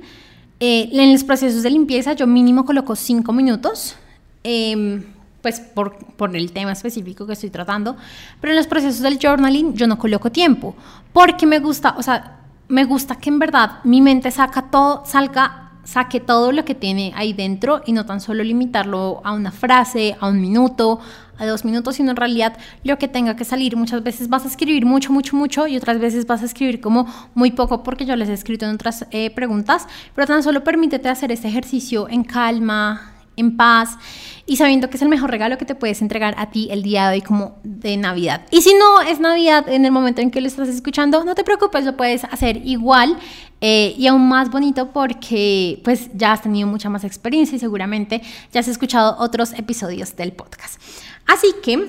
eh, 0.60 0.90
en 0.92 1.12
los 1.12 1.24
procesos 1.24 1.64
de 1.64 1.70
limpieza 1.70 2.14
yo 2.14 2.28
mínimo 2.28 2.66
coloco 2.66 2.96
cinco 2.96 3.32
minutos, 3.32 3.96
em, 4.44 5.04
pues 5.42 5.60
por, 5.60 5.98
por 6.18 6.36
el 6.36 6.52
tema 6.52 6.72
específico 6.72 7.26
que 7.26 7.34
estoy 7.34 7.50
tratando, 7.50 7.96
pero 8.40 8.54
en 8.54 8.58
los 8.58 8.68
procesos 8.68 9.02
del 9.02 9.20
journaling 9.20 9.74
yo 9.76 9.88
no 9.88 9.98
coloco 9.98 10.32
tiempo, 10.32 10.76
porque 11.14 11.46
me 11.46 11.60
gusta, 11.60 11.96
o 11.98 12.04
sea, 12.04 12.40
me 12.68 12.86
gusta 12.86 13.16
que 13.16 13.30
en 13.30 13.40
verdad 13.40 13.80
mi 13.84 14.02
mente 14.02 14.32
saca 14.32 14.64
todo, 14.72 15.04
salga 15.06 15.61
saque 15.84 16.20
todo 16.20 16.52
lo 16.52 16.66
que 16.66 16.76
tiene 16.76 17.14
ahí 17.16 17.34
dentro 17.34 17.82
y 17.86 17.92
no 17.92 18.06
tan 18.06 18.22
solo 18.22 18.44
limitarlo 18.44 19.22
a 19.24 19.34
una 19.34 19.52
frase, 19.52 20.16
a 20.20 20.28
un 20.28 20.40
minuto, 20.42 21.00
a 21.38 21.46
dos 21.46 21.66
minutos, 21.66 21.96
sino 21.96 22.12
en 22.12 22.18
realidad 22.18 22.58
lo 22.84 22.98
que 22.98 23.08
tenga 23.08 23.36
que 23.36 23.46
salir. 23.46 23.76
Muchas 23.76 24.04
veces 24.04 24.30
vas 24.30 24.46
a 24.46 24.48
escribir 24.48 24.86
mucho, 24.86 25.12
mucho, 25.12 25.36
mucho 25.36 25.68
y 25.68 25.76
otras 25.76 26.00
veces 26.00 26.28
vas 26.28 26.44
a 26.44 26.46
escribir 26.46 26.82
como 26.82 27.08
muy 27.34 27.52
poco 27.52 27.84
porque 27.84 28.06
yo 28.06 28.16
les 28.16 28.30
he 28.30 28.34
escrito 28.34 28.66
en 28.66 28.76
otras 28.76 29.08
eh, 29.12 29.32
preguntas, 29.32 29.88
pero 30.16 30.28
tan 30.28 30.44
solo 30.44 30.64
permítete 30.64 31.10
hacer 31.10 31.32
este 31.32 31.48
ejercicio 31.48 32.08
en 32.10 32.24
calma, 32.24 33.11
en 33.38 33.58
paz 33.58 33.98
y 34.46 34.58
sabiendo 34.58 34.90
que 34.90 34.98
es 34.98 35.02
el 35.02 35.10
mejor 35.10 35.32
regalo 35.32 35.58
que 35.58 35.66
te 35.66 35.76
puedes 35.76 36.02
entregar 36.02 36.36
a 36.38 36.50
ti 36.50 36.68
el 36.72 36.84
día 36.84 37.10
de 37.10 37.16
hoy 37.16 37.22
como 37.22 37.60
de 37.64 37.98
Navidad. 37.98 38.46
Y 38.52 38.62
si 38.62 38.74
no 38.74 39.02
es 39.02 39.20
Navidad 39.20 39.70
en 39.70 39.86
el 39.86 39.92
momento 39.92 40.22
en 40.22 40.32
que 40.32 40.42
lo 40.42 40.48
estás 40.48 40.68
escuchando, 40.68 41.24
no 41.24 41.36
te 41.36 41.44
preocupes, 41.44 41.86
lo 41.86 41.96
puedes 41.96 42.24
hacer 42.26 42.58
igual 42.66 43.18
eh, 43.62 43.96
y 43.98 44.08
aún 44.08 44.28
más 44.28 44.50
bonito 44.50 44.92
porque 44.92 45.82
pues 45.84 46.10
ya 46.14 46.34
has 46.34 46.42
tenido 46.42 46.68
mucha 46.68 46.90
más 46.90 47.04
experiencia 47.04 47.56
y 47.56 47.60
seguramente 47.60 48.22
ya 48.52 48.60
has 48.60 48.68
escuchado 48.68 49.16
otros 49.20 49.54
episodios 49.54 50.16
del 50.16 50.34
podcast. 50.34 50.82
Así 51.28 51.48
que 51.64 51.88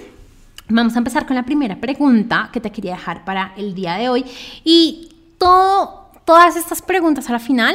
vamos 0.69 0.95
a 0.95 0.99
empezar 0.99 1.27
con 1.27 1.37
la 1.37 1.45
primera 1.45 1.81
pregunta 1.81 2.51
que 2.53 2.61
te 2.61 2.71
quería 2.71 2.93
dejar 2.93 3.25
para 3.25 3.53
el 3.57 3.75
día 3.75 3.95
de 3.95 4.09
hoy 4.09 4.25
y 4.65 5.09
todo, 5.39 6.11
todas 6.25 6.57
estas 6.57 6.83
preguntas 6.83 7.29
a 7.29 7.33
la 7.33 7.39
final 7.39 7.75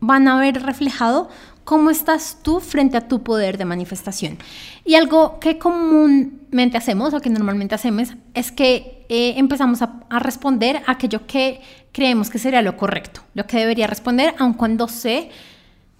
van 0.00 0.28
a 0.28 0.38
ver 0.38 0.62
reflejado 0.62 1.28
cómo 1.68 1.90
estás 1.90 2.38
tú 2.42 2.60
frente 2.60 2.96
a 2.96 3.08
tu 3.08 3.22
poder 3.22 3.58
de 3.58 3.66
manifestación. 3.66 4.38
Y 4.86 4.94
algo 4.94 5.38
que 5.38 5.58
comúnmente 5.58 6.78
hacemos 6.78 7.12
o 7.12 7.20
que 7.20 7.28
normalmente 7.28 7.74
hacemos 7.74 8.14
es 8.32 8.50
que 8.50 9.04
eh, 9.10 9.34
empezamos 9.36 9.82
a, 9.82 10.00
a, 10.08 10.18
responder 10.18 10.80
aquello 10.86 11.26
que 11.26 11.60
creemos 11.92 12.30
que 12.30 12.38
sería 12.38 12.62
lo 12.62 12.78
correcto, 12.78 13.20
lo 13.34 13.46
que 13.46 13.58
debería 13.58 13.86
responder, 13.86 14.34
aun 14.38 14.54
cuando 14.54 14.88
sé 14.88 15.28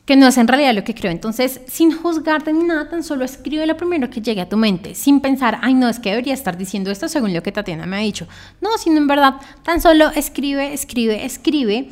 que 0.06 0.16
no 0.16 0.26
es 0.26 0.38
en 0.38 0.48
realidad 0.48 0.74
lo 0.74 0.84
que 0.84 0.94
creo. 0.94 1.12
Entonces, 1.12 1.60
sin 1.66 1.92
juzgarte 1.92 2.50
ni 2.54 2.64
nada, 2.64 2.88
tan 2.88 3.04
solo 3.04 3.26
escribe 3.26 3.66
lo 3.66 3.76
primero 3.76 4.08
que 4.08 4.22
llegue 4.22 4.40
a 4.40 4.48
tu 4.48 4.56
mente, 4.56 4.94
sin 4.94 5.20
pensar, 5.20 5.58
ay, 5.60 5.74
no, 5.74 5.86
es 5.90 5.98
que 5.98 6.08
debería 6.08 6.32
estar 6.32 6.56
diciendo 6.56 6.90
esto 6.90 7.08
según 7.10 7.34
lo 7.34 7.42
que 7.42 7.52
Tatiana 7.52 7.84
me 7.84 7.96
ha 7.96 8.00
dicho. 8.00 8.26
No, 8.62 8.78
sino 8.78 8.96
en 8.96 9.06
verdad, 9.06 9.34
tan 9.64 9.82
solo 9.82 10.08
escribe, 10.16 10.72
escribe, 10.72 11.26
escribe 11.26 11.90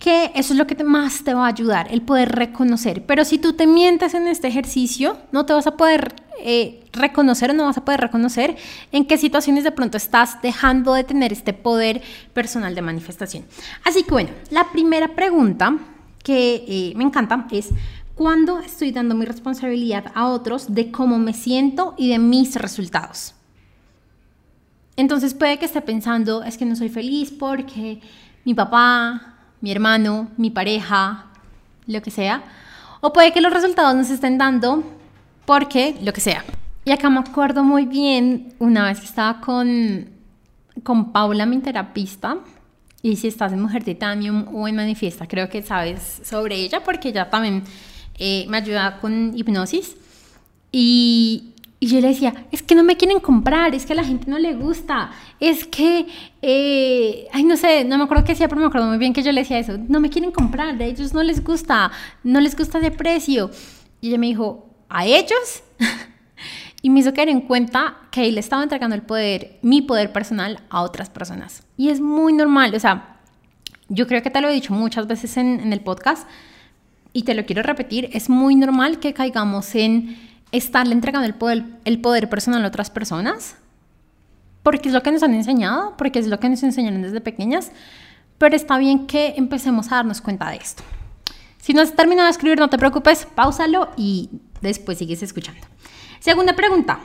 que 0.00 0.32
eso 0.34 0.54
es 0.54 0.58
lo 0.58 0.66
que 0.66 0.82
más 0.82 1.24
te 1.24 1.34
va 1.34 1.44
a 1.44 1.48
ayudar, 1.48 1.88
el 1.92 2.00
poder 2.00 2.30
reconocer. 2.30 3.04
Pero 3.04 3.24
si 3.26 3.38
tú 3.38 3.52
te 3.52 3.66
mientes 3.66 4.14
en 4.14 4.26
este 4.28 4.48
ejercicio, 4.48 5.18
no 5.30 5.44
te 5.44 5.52
vas 5.52 5.66
a 5.66 5.76
poder 5.76 6.14
eh, 6.42 6.82
reconocer 6.92 7.50
o 7.50 7.52
no 7.52 7.66
vas 7.66 7.76
a 7.76 7.84
poder 7.84 8.00
reconocer 8.00 8.56
en 8.92 9.04
qué 9.04 9.18
situaciones 9.18 9.62
de 9.62 9.72
pronto 9.72 9.98
estás 9.98 10.40
dejando 10.40 10.94
de 10.94 11.04
tener 11.04 11.34
este 11.34 11.52
poder 11.52 12.00
personal 12.32 12.74
de 12.74 12.80
manifestación. 12.80 13.44
Así 13.84 14.02
que 14.02 14.10
bueno, 14.10 14.30
la 14.50 14.72
primera 14.72 15.14
pregunta 15.14 15.76
que 16.24 16.64
eh, 16.66 16.92
me 16.96 17.04
encanta 17.04 17.46
es 17.50 17.68
cuando 18.14 18.58
estoy 18.58 18.92
dando 18.92 19.14
mi 19.14 19.26
responsabilidad 19.26 20.12
a 20.14 20.28
otros 20.28 20.74
de 20.74 20.90
cómo 20.90 21.18
me 21.18 21.34
siento 21.34 21.94
y 21.98 22.08
de 22.08 22.18
mis 22.18 22.56
resultados. 22.56 23.34
Entonces 24.96 25.34
puede 25.34 25.58
que 25.58 25.66
esté 25.66 25.82
pensando, 25.82 26.42
es 26.42 26.56
que 26.56 26.64
no 26.64 26.74
soy 26.74 26.88
feliz 26.88 27.30
porque 27.30 28.00
mi 28.44 28.54
papá, 28.54 29.29
mi 29.60 29.72
hermano, 29.72 30.28
mi 30.36 30.50
pareja, 30.50 31.26
lo 31.86 32.02
que 32.02 32.10
sea. 32.10 32.42
O 33.00 33.12
puede 33.12 33.32
que 33.32 33.40
los 33.40 33.52
resultados 33.52 33.94
no 33.94 34.04
se 34.04 34.14
estén 34.14 34.38
dando 34.38 34.84
porque 35.46 35.96
lo 36.02 36.12
que 36.12 36.20
sea. 36.20 36.44
Y 36.84 36.92
acá 36.92 37.10
me 37.10 37.20
acuerdo 37.20 37.64
muy 37.64 37.86
bien 37.86 38.54
una 38.58 38.86
vez 38.86 39.00
que 39.00 39.06
estaba 39.06 39.40
con, 39.40 40.08
con 40.82 41.12
Paula, 41.12 41.46
mi 41.46 41.58
terapista, 41.58 42.38
y 43.02 43.16
si 43.16 43.28
estás 43.28 43.52
en 43.52 43.60
Mujer 43.60 43.82
Titanium 43.82 44.54
o 44.54 44.68
en 44.68 44.76
Manifiesta, 44.76 45.26
creo 45.26 45.48
que 45.48 45.62
sabes 45.62 46.20
sobre 46.24 46.56
ella 46.56 46.82
porque 46.84 47.08
ella 47.08 47.30
también 47.30 47.64
eh, 48.18 48.44
me 48.48 48.58
ayuda 48.58 48.98
con 49.00 49.32
hipnosis. 49.34 49.96
Y, 50.70 51.54
y 51.82 51.86
yo 51.86 51.98
le 52.02 52.08
decía, 52.08 52.44
es 52.52 52.62
que 52.62 52.74
no 52.74 52.82
me 52.82 52.98
quieren 52.98 53.20
comprar, 53.20 53.74
es 53.74 53.86
que 53.86 53.94
a 53.94 53.96
la 53.96 54.04
gente 54.04 54.30
no 54.30 54.38
le 54.38 54.52
gusta, 54.52 55.12
es 55.40 55.66
que, 55.66 56.06
eh, 56.42 57.26
ay, 57.32 57.42
no 57.42 57.56
sé, 57.56 57.84
no 57.84 57.96
me 57.96 58.04
acuerdo 58.04 58.22
qué 58.22 58.32
decía, 58.32 58.48
pero 58.48 58.60
me 58.60 58.66
acuerdo 58.66 58.86
muy 58.86 58.98
bien 58.98 59.14
que 59.14 59.22
yo 59.22 59.32
le 59.32 59.40
decía 59.40 59.58
eso, 59.58 59.78
no 59.88 59.98
me 59.98 60.10
quieren 60.10 60.30
comprar, 60.30 60.80
a 60.80 60.84
ellos 60.84 61.14
no 61.14 61.22
les 61.22 61.42
gusta, 61.42 61.90
no 62.22 62.38
les 62.38 62.54
gusta 62.54 62.80
de 62.80 62.90
precio. 62.90 63.50
Y 64.02 64.08
ella 64.08 64.18
me 64.18 64.26
dijo, 64.26 64.68
¿a 64.90 65.06
ellos? 65.06 65.62
y 66.82 66.90
me 66.90 67.00
hizo 67.00 67.14
caer 67.14 67.30
en 67.30 67.40
cuenta 67.40 67.96
que 68.10 68.28
él 68.28 68.36
estaba 68.36 68.62
entregando 68.62 68.94
el 68.94 69.02
poder, 69.02 69.58
mi 69.62 69.80
poder 69.80 70.12
personal, 70.12 70.60
a 70.68 70.82
otras 70.82 71.08
personas. 71.08 71.62
Y 71.78 71.88
es 71.88 71.98
muy 71.98 72.34
normal, 72.34 72.74
o 72.74 72.80
sea, 72.80 73.16
yo 73.88 74.06
creo 74.06 74.22
que 74.22 74.28
te 74.28 74.42
lo 74.42 74.50
he 74.50 74.52
dicho 74.52 74.74
muchas 74.74 75.06
veces 75.06 75.34
en, 75.38 75.60
en 75.60 75.72
el 75.72 75.80
podcast 75.80 76.28
y 77.14 77.22
te 77.22 77.32
lo 77.32 77.46
quiero 77.46 77.62
repetir, 77.62 78.10
es 78.12 78.28
muy 78.28 78.54
normal 78.54 78.98
que 78.98 79.14
caigamos 79.14 79.74
en 79.74 80.29
estarle 80.52 80.94
entregando 80.94 81.26
el 81.26 81.34
poder, 81.34 81.64
poder 82.02 82.28
personal 82.28 82.64
a 82.64 82.68
otras 82.68 82.90
personas, 82.90 83.56
porque 84.62 84.88
es 84.88 84.94
lo 84.94 85.02
que 85.02 85.12
nos 85.12 85.22
han 85.22 85.34
enseñado, 85.34 85.94
porque 85.96 86.18
es 86.18 86.26
lo 86.26 86.38
que 86.40 86.48
nos 86.48 86.62
enseñaron 86.62 87.02
desde 87.02 87.20
pequeñas, 87.20 87.72
pero 88.38 88.56
está 88.56 88.78
bien 88.78 89.06
que 89.06 89.34
empecemos 89.36 89.90
a 89.90 89.96
darnos 89.96 90.20
cuenta 90.20 90.50
de 90.50 90.56
esto. 90.56 90.82
Si 91.58 91.74
no 91.74 91.82
has 91.82 91.94
terminado 91.94 92.26
de 92.26 92.32
escribir, 92.32 92.58
no 92.58 92.70
te 92.70 92.78
preocupes, 92.78 93.26
pausalo 93.34 93.90
y 93.96 94.30
después 94.60 94.98
sigues 94.98 95.22
escuchando. 95.22 95.66
Segunda 96.18 96.54
pregunta, 96.54 97.00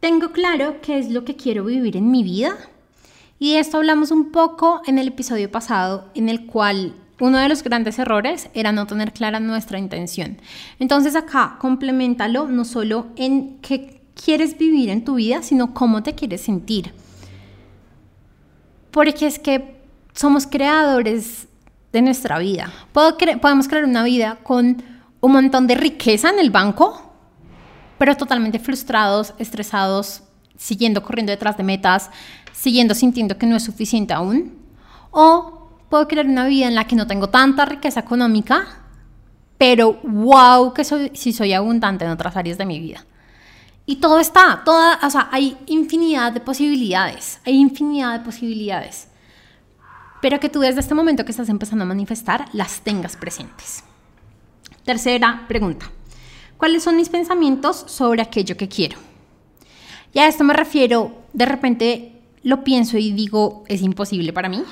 ¿tengo 0.00 0.32
claro 0.32 0.76
qué 0.82 0.98
es 0.98 1.10
lo 1.10 1.24
que 1.24 1.36
quiero 1.36 1.64
vivir 1.64 1.96
en 1.96 2.10
mi 2.10 2.22
vida? 2.22 2.56
Y 3.38 3.54
de 3.54 3.60
esto 3.60 3.78
hablamos 3.78 4.10
un 4.10 4.32
poco 4.32 4.80
en 4.86 4.98
el 4.98 5.08
episodio 5.08 5.50
pasado, 5.50 6.10
en 6.14 6.28
el 6.28 6.46
cual 6.46 6.94
uno 7.18 7.38
de 7.38 7.48
los 7.48 7.62
grandes 7.62 7.98
errores 7.98 8.48
era 8.54 8.72
no 8.72 8.86
tener 8.86 9.12
clara 9.12 9.40
nuestra 9.40 9.78
intención. 9.78 10.38
Entonces 10.78 11.16
acá 11.16 11.56
complementalo 11.58 12.46
no 12.46 12.64
solo 12.64 13.06
en 13.16 13.58
qué 13.60 14.02
quieres 14.14 14.58
vivir 14.58 14.90
en 14.90 15.04
tu 15.04 15.14
vida, 15.14 15.42
sino 15.42 15.72
cómo 15.72 16.02
te 16.02 16.14
quieres 16.14 16.42
sentir. 16.42 16.92
Porque 18.90 19.26
es 19.26 19.38
que 19.38 19.76
somos 20.14 20.46
creadores 20.46 21.48
de 21.92 22.02
nuestra 22.02 22.38
vida. 22.38 22.72
podemos 22.92 23.68
crear 23.68 23.84
una 23.84 24.04
vida 24.04 24.38
con 24.42 24.82
un 25.20 25.32
montón 25.32 25.66
de 25.66 25.74
riqueza 25.74 26.30
en 26.30 26.38
el 26.38 26.50
banco, 26.50 27.02
pero 27.98 28.16
totalmente 28.16 28.58
frustrados, 28.58 29.34
estresados, 29.38 30.22
siguiendo 30.56 31.02
corriendo 31.02 31.30
detrás 31.30 31.56
de 31.56 31.62
metas, 31.62 32.10
siguiendo 32.52 32.94
sintiendo 32.94 33.38
que 33.38 33.46
no 33.46 33.56
es 33.56 33.64
suficiente 33.64 34.14
aún. 34.14 34.54
O 35.10 35.65
puedo 35.88 36.08
crear 36.08 36.26
una 36.26 36.46
vida 36.46 36.66
en 36.66 36.74
la 36.74 36.86
que 36.86 36.96
no 36.96 37.06
tengo 37.06 37.28
tanta 37.28 37.64
riqueza 37.64 38.00
económica, 38.00 38.82
pero 39.58 40.00
wow, 40.02 40.72
que 40.74 40.84
soy, 40.84 41.10
si 41.14 41.32
soy 41.32 41.52
abundante 41.52 42.04
en 42.04 42.10
otras 42.10 42.36
áreas 42.36 42.58
de 42.58 42.66
mi 42.66 42.80
vida. 42.80 43.04
Y 43.86 43.96
todo 43.96 44.18
está, 44.18 44.62
toda, 44.64 44.98
o 45.02 45.10
sea, 45.10 45.28
hay 45.30 45.56
infinidad 45.66 46.32
de 46.32 46.40
posibilidades, 46.40 47.40
hay 47.46 47.54
infinidad 47.54 48.18
de 48.18 48.24
posibilidades. 48.24 49.08
Pero 50.20 50.40
que 50.40 50.48
tú 50.48 50.60
desde 50.60 50.80
este 50.80 50.94
momento 50.94 51.24
que 51.24 51.30
estás 51.30 51.48
empezando 51.48 51.84
a 51.84 51.88
manifestar, 51.88 52.46
las 52.52 52.80
tengas 52.80 53.16
presentes. 53.16 53.84
Tercera 54.84 55.44
pregunta. 55.46 55.90
¿Cuáles 56.56 56.82
son 56.82 56.96
mis 56.96 57.08
pensamientos 57.08 57.84
sobre 57.86 58.22
aquello 58.22 58.56
que 58.56 58.68
quiero? 58.68 58.98
Y 60.12 60.18
a 60.18 60.26
esto 60.26 60.42
me 60.42 60.54
refiero, 60.54 61.24
de 61.32 61.46
repente 61.46 62.22
lo 62.42 62.64
pienso 62.64 62.96
y 62.96 63.12
digo, 63.12 63.64
es 63.68 63.82
imposible 63.82 64.32
para 64.32 64.48
mí. 64.48 64.62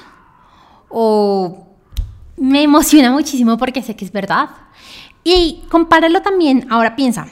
O 0.96 1.66
me 2.36 2.62
emociona 2.62 3.10
muchísimo 3.10 3.58
porque 3.58 3.82
sé 3.82 3.96
que 3.96 4.04
es 4.04 4.12
verdad. 4.12 4.50
Y 5.24 5.62
compáralo 5.70 6.22
también, 6.22 6.66
ahora 6.70 6.94
piensa, 6.94 7.26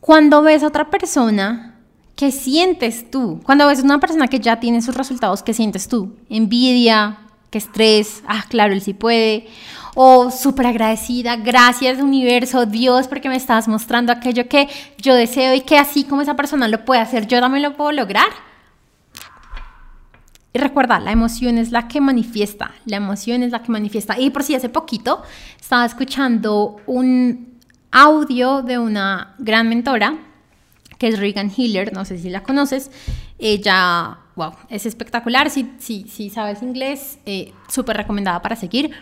cuando 0.00 0.42
ves 0.42 0.62
a 0.62 0.66
otra 0.66 0.90
persona, 0.90 1.78
¿qué 2.16 2.30
sientes 2.32 3.10
tú? 3.10 3.40
Cuando 3.44 3.66
ves 3.68 3.78
a 3.78 3.84
una 3.84 4.00
persona 4.00 4.26
que 4.26 4.40
ya 4.40 4.58
tiene 4.58 4.82
sus 4.82 4.96
resultados, 4.96 5.42
¿qué 5.42 5.54
sientes 5.54 5.86
tú? 5.88 6.16
Envidia, 6.28 7.18
qué 7.50 7.58
estrés, 7.58 8.22
ah, 8.26 8.44
claro, 8.48 8.72
él 8.74 8.82
sí 8.82 8.94
puede. 8.94 9.46
O 9.94 10.30
súper 10.30 10.66
agradecida, 10.66 11.36
gracias 11.36 12.00
universo, 12.00 12.66
Dios, 12.66 13.06
porque 13.06 13.28
me 13.28 13.36
estás 13.36 13.68
mostrando 13.68 14.12
aquello 14.12 14.48
que 14.48 14.68
yo 14.98 15.14
deseo 15.14 15.54
y 15.54 15.60
que 15.60 15.78
así 15.78 16.04
como 16.04 16.22
esa 16.22 16.34
persona 16.34 16.66
lo 16.66 16.84
puede 16.84 17.00
hacer, 17.00 17.28
yo 17.28 17.40
también 17.40 17.62
lo 17.62 17.76
puedo 17.76 17.92
lograr. 17.92 18.28
Y 20.54 20.58
recuerda, 20.58 21.00
la 21.00 21.12
emoción 21.12 21.56
es 21.56 21.70
la 21.70 21.88
que 21.88 22.00
manifiesta, 22.00 22.72
la 22.84 22.98
emoción 22.98 23.42
es 23.42 23.52
la 23.52 23.62
que 23.62 23.72
manifiesta. 23.72 24.18
Y 24.20 24.30
por 24.30 24.42
si 24.42 24.54
hace 24.54 24.68
poquito 24.68 25.22
estaba 25.58 25.86
escuchando 25.86 26.76
un 26.86 27.58
audio 27.90 28.62
de 28.62 28.78
una 28.78 29.34
gran 29.38 29.68
mentora, 29.68 30.18
que 30.98 31.08
es 31.08 31.18
Regan 31.18 31.50
Hiller, 31.54 31.92
no 31.92 32.04
sé 32.04 32.18
si 32.18 32.28
la 32.28 32.42
conoces. 32.42 32.90
Ella, 33.38 34.18
wow, 34.36 34.52
es 34.68 34.84
espectacular, 34.84 35.48
si, 35.48 35.72
si, 35.78 36.04
si 36.04 36.28
sabes 36.28 36.62
inglés, 36.62 37.18
eh, 37.24 37.52
súper 37.68 37.96
recomendada 37.96 38.42
para 38.42 38.54
seguir. 38.54 38.92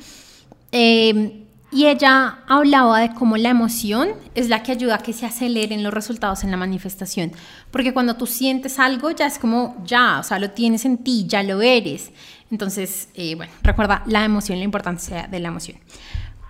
Eh, 0.71 1.47
y 1.73 1.87
ella 1.87 2.39
hablaba 2.49 2.99
de 2.99 3.15
cómo 3.15 3.37
la 3.37 3.51
emoción 3.51 4.11
es 4.35 4.49
la 4.49 4.63
que 4.63 4.73
ayuda 4.73 4.97
a 4.97 4.99
que 4.99 5.13
se 5.13 5.25
aceleren 5.25 5.85
los 5.85 5.95
resultados 5.95 6.43
en 6.43 6.51
la 6.51 6.57
manifestación. 6.57 7.33
Porque 7.71 7.95
cuando 7.95 8.17
tú 8.17 8.27
sientes 8.27 8.81
algo, 8.81 9.13
ya 9.13 9.27
es 9.27 9.39
como, 9.39 9.77
ya, 9.85 10.19
o 10.19 10.23
sea, 10.25 10.41
lo 10.41 10.51
tienes 10.51 10.85
en 10.85 10.99
ti, 10.99 11.27
ya 11.29 11.45
lo 11.45 11.63
eres. 11.63 12.11
Entonces, 12.51 13.09
eh, 13.15 13.37
bueno, 13.37 13.53
recuerda 13.63 14.03
la 14.07 14.25
emoción, 14.25 14.59
la 14.59 14.65
importancia 14.65 15.29
de 15.29 15.39
la 15.39 15.49
emoción. 15.49 15.79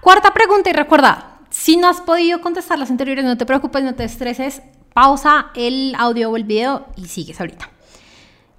Cuarta 0.01 0.33
pregunta 0.33 0.71
y 0.71 0.73
recuerda, 0.73 1.41
si 1.51 1.77
no 1.77 1.89
has 1.89 2.01
podido 2.01 2.41
contestar 2.41 2.79
las 2.79 2.91
anteriores, 2.91 3.25
no 3.25 3.37
te 3.37 3.45
preocupes, 3.45 3.85
no 3.85 3.95
te 3.95 4.05
estreses, 4.05 4.63
pausa 4.95 5.51
el 5.55 5.95
audio 5.99 6.31
o 6.31 6.37
el 6.37 6.45
video 6.45 6.87
y 6.97 7.05
sigues 7.05 7.39
ahorita. 7.41 7.69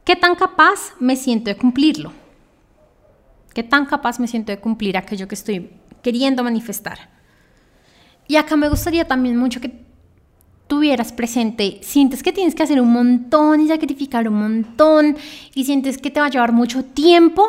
¿Qué 0.03 0.15
tan 0.15 0.35
capaz 0.35 0.93
me 0.99 1.15
siento 1.15 1.45
de 1.49 1.57
cumplirlo? 1.57 2.13
¿Qué 3.55 3.63
tan 3.63 3.87
capaz 3.87 4.19
me 4.19 4.27
siento 4.27 4.51
de 4.51 4.59
cumplir 4.59 4.95
aquello 4.95 5.27
que 5.27 5.35
estoy 5.35 5.80
queriendo 6.01 6.43
manifestar. 6.43 7.09
Y 8.27 8.37
acá 8.37 8.55
me 8.55 8.69
gustaría 8.69 9.05
también 9.05 9.37
mucho 9.37 9.59
que 9.59 9.85
tuvieras 10.67 11.11
presente, 11.11 11.81
sientes 11.83 12.23
que 12.23 12.31
tienes 12.31 12.55
que 12.55 12.63
hacer 12.63 12.79
un 12.79 12.93
montón 12.93 13.59
y 13.59 13.67
sacrificar 13.67 14.29
un 14.29 14.35
montón 14.35 15.17
y 15.53 15.65
sientes 15.65 15.97
que 15.97 16.09
te 16.09 16.21
va 16.21 16.27
a 16.27 16.29
llevar 16.29 16.53
mucho 16.53 16.85
tiempo 16.85 17.43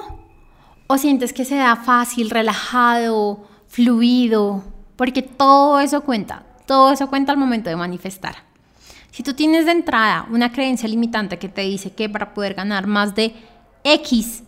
o 0.88 0.98
sientes 0.98 1.32
que 1.32 1.44
se 1.44 1.54
da 1.54 1.76
fácil, 1.76 2.30
relajado, 2.30 3.46
fluido, 3.68 4.64
porque 4.96 5.22
todo 5.22 5.78
eso 5.78 6.00
cuenta, 6.00 6.44
todo 6.66 6.92
eso 6.92 7.08
cuenta 7.08 7.30
al 7.30 7.38
momento 7.38 7.70
de 7.70 7.76
manifestar. 7.76 8.34
Si 9.12 9.22
tú 9.22 9.34
tienes 9.34 9.66
de 9.66 9.72
entrada 9.72 10.26
una 10.30 10.50
creencia 10.50 10.88
limitante 10.88 11.38
que 11.38 11.48
te 11.48 11.62
dice 11.62 11.92
que 11.92 12.08
para 12.08 12.34
poder 12.34 12.54
ganar 12.54 12.88
más 12.88 13.14
de 13.14 13.34
X 13.84 14.42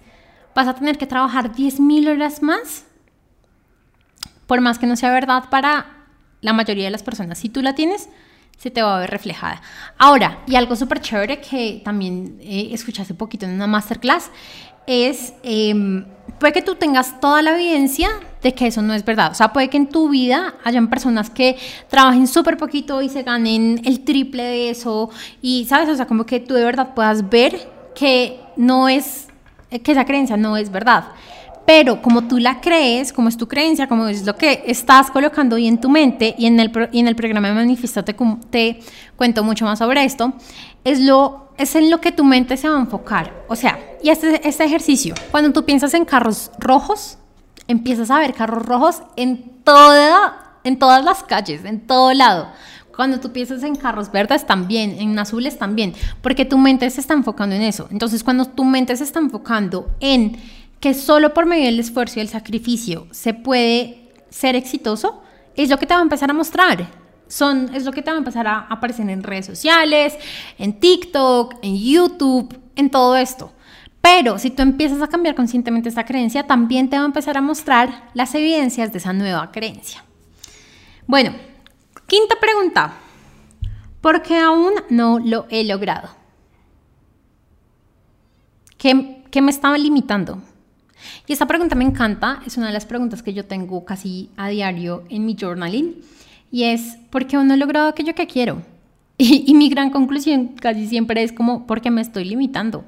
vas 0.55 0.67
a 0.67 0.75
tener 0.75 0.99
que 0.99 1.07
trabajar 1.07 1.53
10.000 1.53 2.11
horas 2.11 2.43
más, 2.43 2.87
por 4.47 4.61
más 4.61 4.79
que 4.79 4.87
no 4.87 4.97
sea 4.97 5.11
verdad 5.11 5.45
para 5.51 5.87
la 6.41 6.53
mayoría 6.53 6.85
de 6.85 6.91
las 6.91 7.03
personas. 7.03 7.39
Si 7.39 7.49
tú 7.49 7.63
la 7.63 7.75
tienes, 7.75 8.09
se 8.59 8.71
te 8.71 8.83
va 8.83 8.97
a 8.97 9.01
ver 9.01 9.11
reflejada. 9.11 9.61
Ahora, 9.99 10.41
y 10.47 10.57
algo 10.57 10.77
súper 10.77 11.01
chévere 11.01 11.41
que 11.41 11.83
también 11.85 12.39
eh, 12.41 12.69
escuché 12.73 13.03
hace 13.03 13.15
poquito 13.15 13.47
en 13.47 13.53
una 13.53 13.67
masterclass, 13.67 14.31
es, 14.87 15.33
eh, 15.43 16.05
puede 16.39 16.53
que 16.53 16.63
tú 16.63 16.75
tengas 16.75 17.21
toda 17.21 17.43
la 17.43 17.55
evidencia 17.55 18.11
de 18.43 18.55
que 18.55 18.67
eso 18.67 18.83
no 18.83 18.93
es 18.93 19.05
verdad. 19.05 19.31
O 19.31 19.35
sea, 19.35 19.53
puede 19.53 19.71
que 19.71 19.79
en 19.79 19.89
tu 19.89 20.11
vida 20.11 20.55
hayan 20.65 20.89
personas 20.89 21.31
que 21.31 21.57
trabajen 21.89 22.27
súper 22.27 22.57
poquito 22.57 23.01
y 23.01 23.09
se 23.09 23.23
ganen 23.23 23.81
el 23.85 24.05
triple 24.05 24.43
de 24.43 24.71
eso. 24.71 25.11
Y, 25.41 25.65
¿sabes? 25.65 25.89
O 25.89 25.95
sea, 25.95 26.07
como 26.07 26.27
que 26.27 26.41
tú 26.41 26.55
de 26.55 26.65
verdad 26.65 26.95
puedas 26.95 27.29
ver 27.31 27.71
que 27.95 28.41
no 28.57 28.89
es, 28.89 29.29
que 29.83 29.93
esa 29.93 30.05
creencia 30.05 30.37
no 30.37 30.57
es 30.57 30.71
verdad. 30.71 31.07
Pero 31.67 32.03
como 32.03 32.29
tú 32.29 32.39
la 32.39 32.61
crees, 32.61 33.13
como 33.13 33.29
es 33.29 33.37
tu 33.37 33.49
creencia, 33.49 33.89
como 33.89 34.07
es 34.09 34.27
lo 34.27 34.37
que 34.37 34.65
estás 34.67 35.11
colocando 35.11 35.57
hoy 35.57 35.67
en 35.67 35.81
tu 35.81 35.89
mente, 35.89 36.35
y 36.37 36.47
en 36.47 36.61
el, 36.61 36.71
en 36.93 37.09
el 37.09 37.17
programa 37.17 37.49
de 37.49 37.55
Manifiesto 37.55 38.05
te, 38.05 38.15
te 38.51 38.81
cuento 39.17 39.43
mucho 39.43 39.65
más 39.65 39.79
sobre 39.79 40.05
esto, 40.05 40.35
es, 40.85 41.01
lo, 41.01 41.49
es 41.57 41.75
en 41.75 41.91
lo 41.91 42.01
que 42.01 42.13
tu 42.13 42.25
mente 42.25 42.57
se 42.57 42.69
va 42.69 42.77
a 42.77 42.81
enfocar. 42.81 43.33
O 43.49 43.57
sea, 43.57 43.79
y 44.03 44.11
este, 44.11 44.47
este 44.47 44.65
ejercicio, 44.65 45.15
cuando 45.31 45.53
tú 45.53 45.65
piensas 45.65 45.95
en 45.95 46.05
carros 46.05 46.51
rojos, 46.59 47.17
empiezas 47.67 48.11
a 48.11 48.19
ver 48.19 48.35
carros 48.35 48.67
rojos 48.67 49.03
en, 49.17 49.63
toda, 49.65 50.59
en 50.65 50.79
todas 50.79 51.03
las 51.03 51.23
calles, 51.23 51.65
en 51.65 51.81
todo 51.81 52.13
lado. 52.13 52.49
Cuando 52.95 53.19
tú 53.19 53.33
piensas 53.33 53.63
en 53.65 53.75
carros 53.75 54.13
verdes 54.13 54.47
también, 54.47 54.97
en 55.01 55.19
azules 55.19 55.59
también, 55.59 55.95
porque 56.23 56.45
tu 56.45 56.59
mente 56.59 56.89
se 56.91 57.01
está 57.01 57.15
enfocando 57.15 57.57
en 57.57 57.63
eso. 57.63 57.89
Entonces, 57.91 58.23
cuando 58.23 58.45
tu 58.45 58.65
mente 58.65 58.97
se 58.97 59.03
está 59.03 59.19
enfocando 59.19 59.91
en 59.99 60.37
que 60.85 60.93
solo 60.93 61.33
por 61.33 61.47
medio 61.47 61.65
del 61.65 61.81
esfuerzo 61.81 62.19
y 62.19 62.21
el 62.21 62.29
sacrificio 62.29 63.07
se 63.11 63.33
puede 63.33 64.13
ser 64.29 64.55
exitoso, 64.55 65.23
es 65.57 65.71
lo 65.71 65.79
que 65.79 65.87
te 65.87 65.95
va 65.95 66.01
a 66.01 66.03
empezar 66.03 66.29
a 66.29 66.35
mostrar. 66.35 66.91
Son, 67.27 67.75
es 67.75 67.87
lo 67.87 67.93
que 67.93 68.03
te 68.03 68.11
va 68.11 68.17
a 68.17 68.19
empezar 68.19 68.47
a 68.47 68.59
aparecer 68.69 69.09
en 69.09 69.23
redes 69.23 69.47
sociales, 69.47 70.15
en 70.59 70.79
TikTok, 70.79 71.55
en 71.63 71.79
YouTube, 71.79 72.55
en 72.77 72.91
todo 72.91 73.17
esto. 73.17 73.51
Pero 74.03 74.39
si 74.39 74.51
tú 74.51 74.61
empiezas 74.61 75.01
a 75.01 75.07
cambiar 75.07 75.35
conscientemente 75.35 75.89
esta 75.89 76.05
creencia, 76.05 76.47
también 76.47 76.91
te 76.91 76.99
va 76.99 77.05
a 77.05 77.07
empezar 77.07 77.39
a 77.39 77.41
mostrar 77.41 78.11
las 78.13 78.35
evidencias 78.35 78.93
de 78.93 78.99
esa 78.99 79.15
nueva 79.15 79.53
creencia. 79.53 80.05
Bueno, 81.07 81.33
quinta 82.07 82.35
pregunta. 82.39 82.93
¿Por 84.03 84.21
qué 84.21 84.37
aún 84.37 84.75
no 84.91 85.19
lo 85.19 85.47
he 85.49 85.65
logrado? 85.65 86.11
¿Qué, 88.77 89.25
qué 89.31 89.41
me 89.41 89.51
estaba 89.51 89.79
limitando? 89.79 90.43
Y 91.27 91.33
esta 91.33 91.47
pregunta 91.47 91.75
me 91.75 91.85
encanta, 91.85 92.41
es 92.47 92.57
una 92.57 92.69
de 92.69 92.73
las 92.73 92.87
preguntas 92.87 93.23
que 93.23 93.33
yo 93.33 93.45
tengo 93.45 93.85
casi 93.85 94.31
a 94.37 94.49
diario 94.49 95.05
en 95.09 95.25
mi 95.25 95.37
journaling, 95.39 95.97
y 96.51 96.65
es, 96.65 96.99
¿por 97.11 97.27
qué 97.27 97.37
aún 97.37 97.49
no 97.49 97.55
he 97.55 97.57
logrado 97.57 97.89
aquello 97.89 98.15
que 98.15 98.27
quiero? 98.27 98.63
Y, 99.17 99.55
mi 99.55 99.69
gran 99.69 99.91
conclusión 99.91 100.49
casi 100.49 100.89
siempre 100.89 101.23
es 101.23 101.33
como, 101.33 101.67
porque 101.67 101.91
me 101.91 102.01
estoy 102.01 102.25
limitando, 102.25 102.85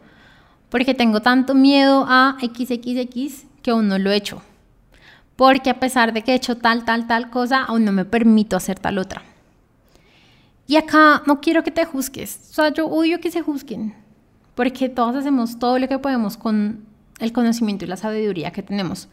porque 0.71 0.93
tengo 0.93 1.23
tanto 1.23 1.55
miedo 1.55 2.05
a 2.09 2.37
XXX 2.41 3.45
que 3.63 3.71
aún 3.71 3.87
no 3.87 3.99
lo 3.99 4.11
he 4.11 4.17
hecho, 4.17 4.43
porque 5.37 5.71
a 5.71 5.79
pesar 5.79 6.13
de 6.13 6.23
que 6.23 6.33
he 6.33 6.35
hecho 6.35 6.57
tal, 6.57 6.85
tal, 6.85 7.07
tal 7.07 7.31
cosa, 7.31 7.63
aún 7.63 7.85
no 7.85 7.93
me 7.93 8.05
permito 8.05 8.57
hacer 8.57 8.79
tal 8.79 8.99
otra. 8.99 9.23
Y 10.67 10.75
acá 10.75 11.23
no 11.27 11.41
quiero 11.41 11.63
que 11.63 11.71
te 11.71 11.85
juzgues, 11.85 12.41
o 12.51 12.55
sea, 12.55 12.73
yo 12.73 12.87
odio 12.87 13.21
que 13.21 13.31
se 13.31 13.43
juzguen, 13.43 13.95
porque 14.57 14.89
todos 14.89 15.15
hacemos 15.15 15.61
todo 15.61 15.79
lo 15.79 15.87
que 15.87 15.99
podemos 15.99 16.37
con 16.37 16.85
el 17.19 17.33
conocimiento 17.33 17.85
y 17.85 17.89
la 17.89 17.97
sabiduría 17.97 18.53
que 18.53 18.63
tenemos. 18.63 19.09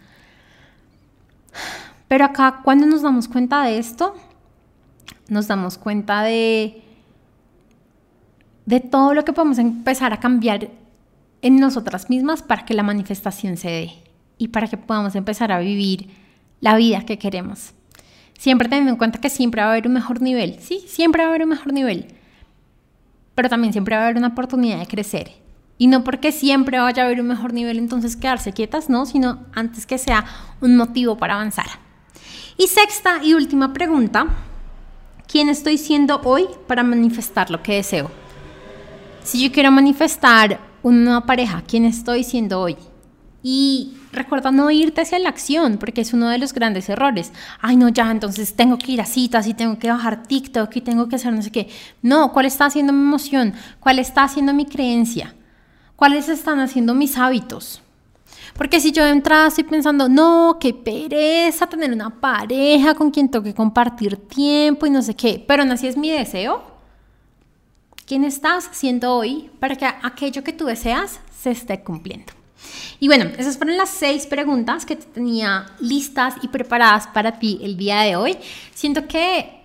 Pero 2.08 2.26
acá, 2.26 2.62
cuando 2.64 2.86
nos 2.86 3.02
damos 3.02 3.28
cuenta 3.28 3.64
de 3.64 3.78
esto, 3.78 4.16
nos 5.30 5.48
damos 5.48 5.78
cuenta 5.78 6.22
de, 6.24 6.82
de 8.66 8.80
todo 8.80 9.14
lo 9.14 9.26
que 9.26 9.34
podemos 9.34 9.58
empezar 9.58 10.14
a 10.14 10.20
cambiar 10.20 10.70
en 11.42 11.60
nosotras 11.60 12.10
mismas 12.10 12.42
para 12.42 12.66
que 12.66 12.74
la 12.74 12.84
manifestación 12.84 13.58
se 13.58 13.70
dé 13.70 13.94
y 14.38 14.50
para 14.50 14.68
que 14.68 14.78
podamos 14.78 15.16
empezar 15.16 15.52
a 15.52 15.60
vivir 15.60 16.10
la 16.62 16.76
vida 16.76 17.06
que 17.06 17.18
queremos. 17.18 17.74
Siempre 18.38 18.68
teniendo 18.68 18.92
en 18.92 18.98
cuenta 18.98 19.22
que 19.22 19.30
siempre 19.30 19.62
va 19.62 19.70
a 19.70 19.72
haber 19.72 19.88
un 19.88 19.94
mejor 19.94 20.22
nivel, 20.22 20.58
sí, 20.60 20.84
siempre 20.88 21.24
va 21.24 21.28
a 21.28 21.30
haber 21.30 21.44
un 21.44 21.50
mejor 21.50 21.72
nivel, 21.72 22.08
pero 23.36 23.50
también 23.50 23.74
siempre 23.74 23.96
va 23.96 24.04
a 24.04 24.06
haber 24.06 24.18
una 24.18 24.30
oportunidad 24.30 24.80
de 24.80 24.88
crecer 24.88 25.43
y 25.78 25.88
no 25.88 26.04
porque 26.04 26.32
siempre 26.32 26.80
vaya 26.80 27.04
a 27.04 27.06
haber 27.06 27.20
un 27.20 27.28
mejor 27.28 27.54
nivel, 27.54 27.78
entonces 27.78 28.16
quedarse 28.16 28.54
quietas, 28.54 28.90
no, 28.90 29.06
sino 29.06 29.46
antes 29.54 29.86
que 29.86 29.98
sea 29.98 30.26
un 30.62 30.78
motivo 30.78 31.18
para 31.18 31.36
avanzar. 31.36 31.66
Y 32.58 32.68
sexta 32.68 33.24
y 33.24 33.34
última 33.34 33.74
pregunta, 33.74 34.28
¿quién 35.28 35.50
estoy 35.50 35.78
siendo 35.78 36.22
hoy 36.24 36.46
para 36.68 36.84
manifestar 36.84 37.50
lo 37.50 37.64
que 37.64 37.76
deseo? 37.76 38.12
Si 39.24 39.42
yo 39.42 39.52
quiero 39.52 39.72
manifestar 39.72 40.60
una 40.84 41.26
pareja, 41.26 41.64
¿quién 41.68 41.86
estoy 41.86 42.24
siendo 42.24 42.60
hoy? 42.60 42.78
Y 43.42 43.98
recuerda 44.12 44.52
no 44.52 44.70
irte 44.70 45.02
hacia 45.02 45.20
la 45.20 45.30
acción, 45.30 45.78
porque 45.78 46.02
es 46.02 46.14
uno 46.14 46.30
de 46.30 46.38
los 46.38 46.54
grandes 46.54 46.88
errores. 46.88 47.34
Ay, 47.60 47.76
no, 47.76 47.90
ya, 47.90 48.12
entonces 48.12 48.56
tengo 48.56 48.78
que 48.78 48.92
ir 48.92 49.02
a 49.02 49.06
citas 49.06 49.48
y 49.48 49.54
tengo 49.54 49.80
que 49.80 49.90
bajar 49.90 50.24
TikTok 50.24 50.74
y 50.76 50.82
tengo 50.82 51.10
que 51.10 51.16
hacer 51.16 51.34
no 51.34 51.42
sé 51.42 51.52
qué. 51.52 51.70
No, 52.02 52.32
¿cuál 52.32 52.46
está 52.46 52.66
haciendo 52.66 52.94
mi 52.94 53.02
emoción? 53.02 53.54
¿Cuál 53.80 54.00
está 54.00 54.24
haciendo 54.24 54.54
mi 54.54 54.66
creencia? 54.66 55.34
¿Cuáles 55.96 56.30
están 56.30 56.60
haciendo 56.60 56.94
mis 56.94 57.18
hábitos? 57.18 57.82
Porque 58.56 58.80
si 58.80 58.92
yo 58.92 59.04
de 59.04 59.12
entrada 59.12 59.48
estoy 59.48 59.64
pensando, 59.64 60.10
no, 60.10 60.58
qué 60.60 60.74
pereza 60.74 61.68
tener 61.68 61.92
una 61.92 62.10
pareja 62.10 62.94
con 62.94 63.10
quien 63.10 63.30
tengo 63.30 63.44
que 63.44 63.54
compartir 63.54 64.18
tiempo 64.18 64.86
y 64.86 64.90
no 64.92 65.02
sé 65.02 65.16
qué, 65.16 65.44
pero 65.48 65.66
no 65.66 65.74
así 65.74 65.88
es 65.88 65.98
mi 65.98 66.12
deseo, 66.12 66.64
quién 68.06 68.24
estás 68.24 68.70
siendo 68.72 69.16
hoy 69.16 69.50
para 69.60 69.76
que 69.76 69.86
aquello 69.86 70.44
que 70.44 70.54
tú 70.54 70.66
deseas 70.66 71.20
se 71.36 71.52
esté 71.52 71.82
cumpliendo. 71.82 72.34
Y 73.00 73.08
bueno, 73.08 73.26
esas 73.38 73.58
fueron 73.58 73.76
las 73.76 73.90
seis 73.90 74.26
preguntas 74.28 74.86
que 74.86 74.96
tenía 74.96 75.66
listas 75.80 76.36
y 76.42 76.48
preparadas 76.48 77.08
para 77.08 77.40
ti 77.40 77.60
el 77.62 77.76
día 77.76 78.02
de 78.02 78.16
hoy. 78.16 78.38
Siento 78.74 79.08
que, 79.08 79.62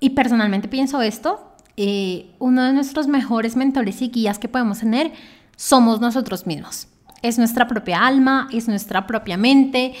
y 0.00 0.10
personalmente 0.10 0.68
pienso 0.68 1.02
esto, 1.02 1.40
eh, 1.76 2.30
uno 2.38 2.64
de 2.64 2.72
nuestros 2.72 3.08
mejores 3.08 3.56
mentores 3.56 4.02
y 4.02 4.10
guías 4.10 4.38
que 4.38 4.48
podemos 4.48 4.80
tener 4.80 5.12
somos 5.58 6.00
nosotros 6.00 6.46
mismos. 6.46 6.86
Es 7.20 7.36
nuestra 7.36 7.66
propia 7.66 8.06
alma, 8.06 8.48
es 8.52 8.68
nuestra 8.68 9.06
propia 9.06 9.36
mente. 9.36 9.92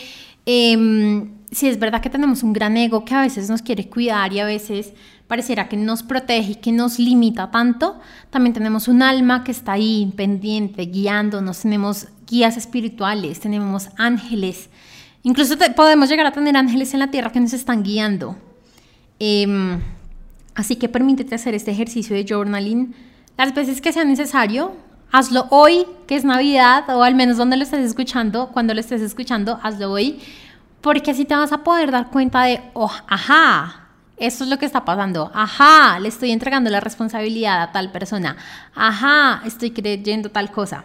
Eh, 0.46 1.28
si 1.50 1.68
es 1.68 1.78
verdad 1.78 2.00
que 2.00 2.10
tenemos 2.10 2.42
un 2.42 2.52
gran 2.52 2.76
ego 2.76 3.04
que 3.04 3.14
a 3.14 3.22
veces 3.22 3.50
nos 3.50 3.62
quiere 3.62 3.88
cuidar 3.88 4.32
y 4.32 4.38
a 4.38 4.44
veces 4.44 4.92
pareciera 5.26 5.68
que 5.68 5.76
nos 5.76 6.02
protege 6.02 6.52
y 6.52 6.54
que 6.56 6.72
nos 6.72 6.98
limita 6.98 7.50
tanto, 7.50 7.98
también 8.30 8.54
tenemos 8.54 8.88
un 8.88 9.02
alma 9.02 9.44
que 9.44 9.52
está 9.52 9.72
ahí 9.72 10.12
pendiente, 10.16 10.86
guiándonos, 10.86 11.60
tenemos 11.60 12.08
guías 12.26 12.56
espirituales, 12.56 13.40
tenemos 13.40 13.88
ángeles, 13.96 14.70
incluso 15.22 15.56
podemos 15.74 16.08
llegar 16.08 16.26
a 16.26 16.32
tener 16.32 16.56
ángeles 16.56 16.94
en 16.94 17.00
la 17.00 17.10
tierra 17.10 17.32
que 17.32 17.40
nos 17.40 17.52
están 17.52 17.82
guiando. 17.82 18.36
Em, 19.18 19.80
así 20.54 20.76
que 20.76 20.88
permítete 20.88 21.34
hacer 21.34 21.54
este 21.54 21.72
ejercicio 21.72 22.14
de 22.14 22.24
journaling 22.24 22.94
las 23.36 23.54
veces 23.54 23.80
que 23.80 23.92
sea 23.92 24.04
necesario. 24.04 24.72
Hazlo 25.10 25.46
hoy, 25.48 25.86
que 26.06 26.16
es 26.16 26.24
Navidad, 26.24 26.84
o 26.90 27.02
al 27.02 27.14
menos 27.14 27.38
donde 27.38 27.56
lo 27.56 27.62
estés 27.62 27.80
escuchando, 27.80 28.50
cuando 28.52 28.74
lo 28.74 28.80
estés 28.80 29.00
escuchando, 29.00 29.58
hazlo 29.62 29.90
hoy, 29.90 30.20
porque 30.82 31.12
así 31.12 31.24
te 31.24 31.34
vas 31.34 31.50
a 31.50 31.64
poder 31.64 31.90
dar 31.90 32.10
cuenta 32.10 32.42
de, 32.42 32.60
oh, 32.74 32.92
ajá, 33.06 33.88
esto 34.18 34.44
es 34.44 34.50
lo 34.50 34.58
que 34.58 34.66
está 34.66 34.84
pasando. 34.84 35.30
Ajá, 35.34 35.98
le 35.98 36.08
estoy 36.08 36.30
entregando 36.30 36.68
la 36.68 36.80
responsabilidad 36.80 37.62
a 37.62 37.72
tal 37.72 37.90
persona. 37.90 38.36
Ajá, 38.74 39.42
estoy 39.46 39.70
creyendo 39.70 40.30
tal 40.30 40.50
cosa. 40.50 40.84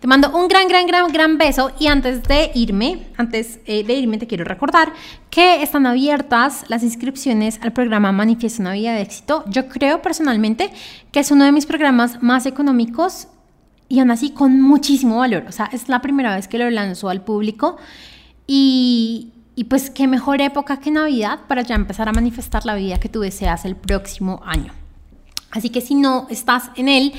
Te 0.00 0.08
mando 0.08 0.30
un 0.30 0.48
gran, 0.48 0.66
gran, 0.66 0.86
gran, 0.86 1.12
gran 1.12 1.38
beso 1.38 1.72
y 1.78 1.86
antes 1.86 2.22
de 2.24 2.50
irme, 2.54 3.06
antes 3.16 3.60
eh, 3.66 3.84
de 3.84 3.94
irme 3.94 4.18
te 4.18 4.26
quiero 4.26 4.44
recordar 4.44 4.92
que 5.30 5.62
están 5.62 5.86
abiertas 5.86 6.64
las 6.68 6.82
inscripciones 6.82 7.60
al 7.62 7.72
programa 7.72 8.10
Manifiesto 8.10 8.62
una 8.62 8.72
vida 8.72 8.94
de 8.94 9.02
éxito. 9.02 9.44
Yo 9.46 9.68
creo 9.68 10.02
personalmente 10.02 10.72
que 11.12 11.20
es 11.20 11.30
uno 11.30 11.44
de 11.44 11.52
mis 11.52 11.66
programas 11.66 12.20
más 12.20 12.46
económicos 12.46 13.28
y 13.92 14.00
aún 14.00 14.10
así 14.10 14.30
con 14.30 14.58
muchísimo 14.58 15.18
valor. 15.18 15.44
O 15.46 15.52
sea, 15.52 15.68
es 15.70 15.90
la 15.90 16.00
primera 16.00 16.34
vez 16.34 16.48
que 16.48 16.56
lo 16.56 16.70
lanzo 16.70 17.10
al 17.10 17.20
público 17.20 17.76
y, 18.46 19.32
y 19.54 19.64
pues 19.64 19.90
qué 19.90 20.08
mejor 20.08 20.40
época 20.40 20.78
que 20.78 20.90
Navidad 20.90 21.40
para 21.46 21.60
ya 21.60 21.74
empezar 21.74 22.08
a 22.08 22.12
manifestar 22.12 22.64
la 22.64 22.74
vida 22.74 22.98
que 22.98 23.10
tú 23.10 23.20
deseas 23.20 23.66
el 23.66 23.76
próximo 23.76 24.40
año. 24.46 24.72
Así 25.50 25.68
que 25.68 25.82
si 25.82 25.94
no 25.94 26.26
estás 26.30 26.70
en 26.76 26.88
él, 26.88 27.12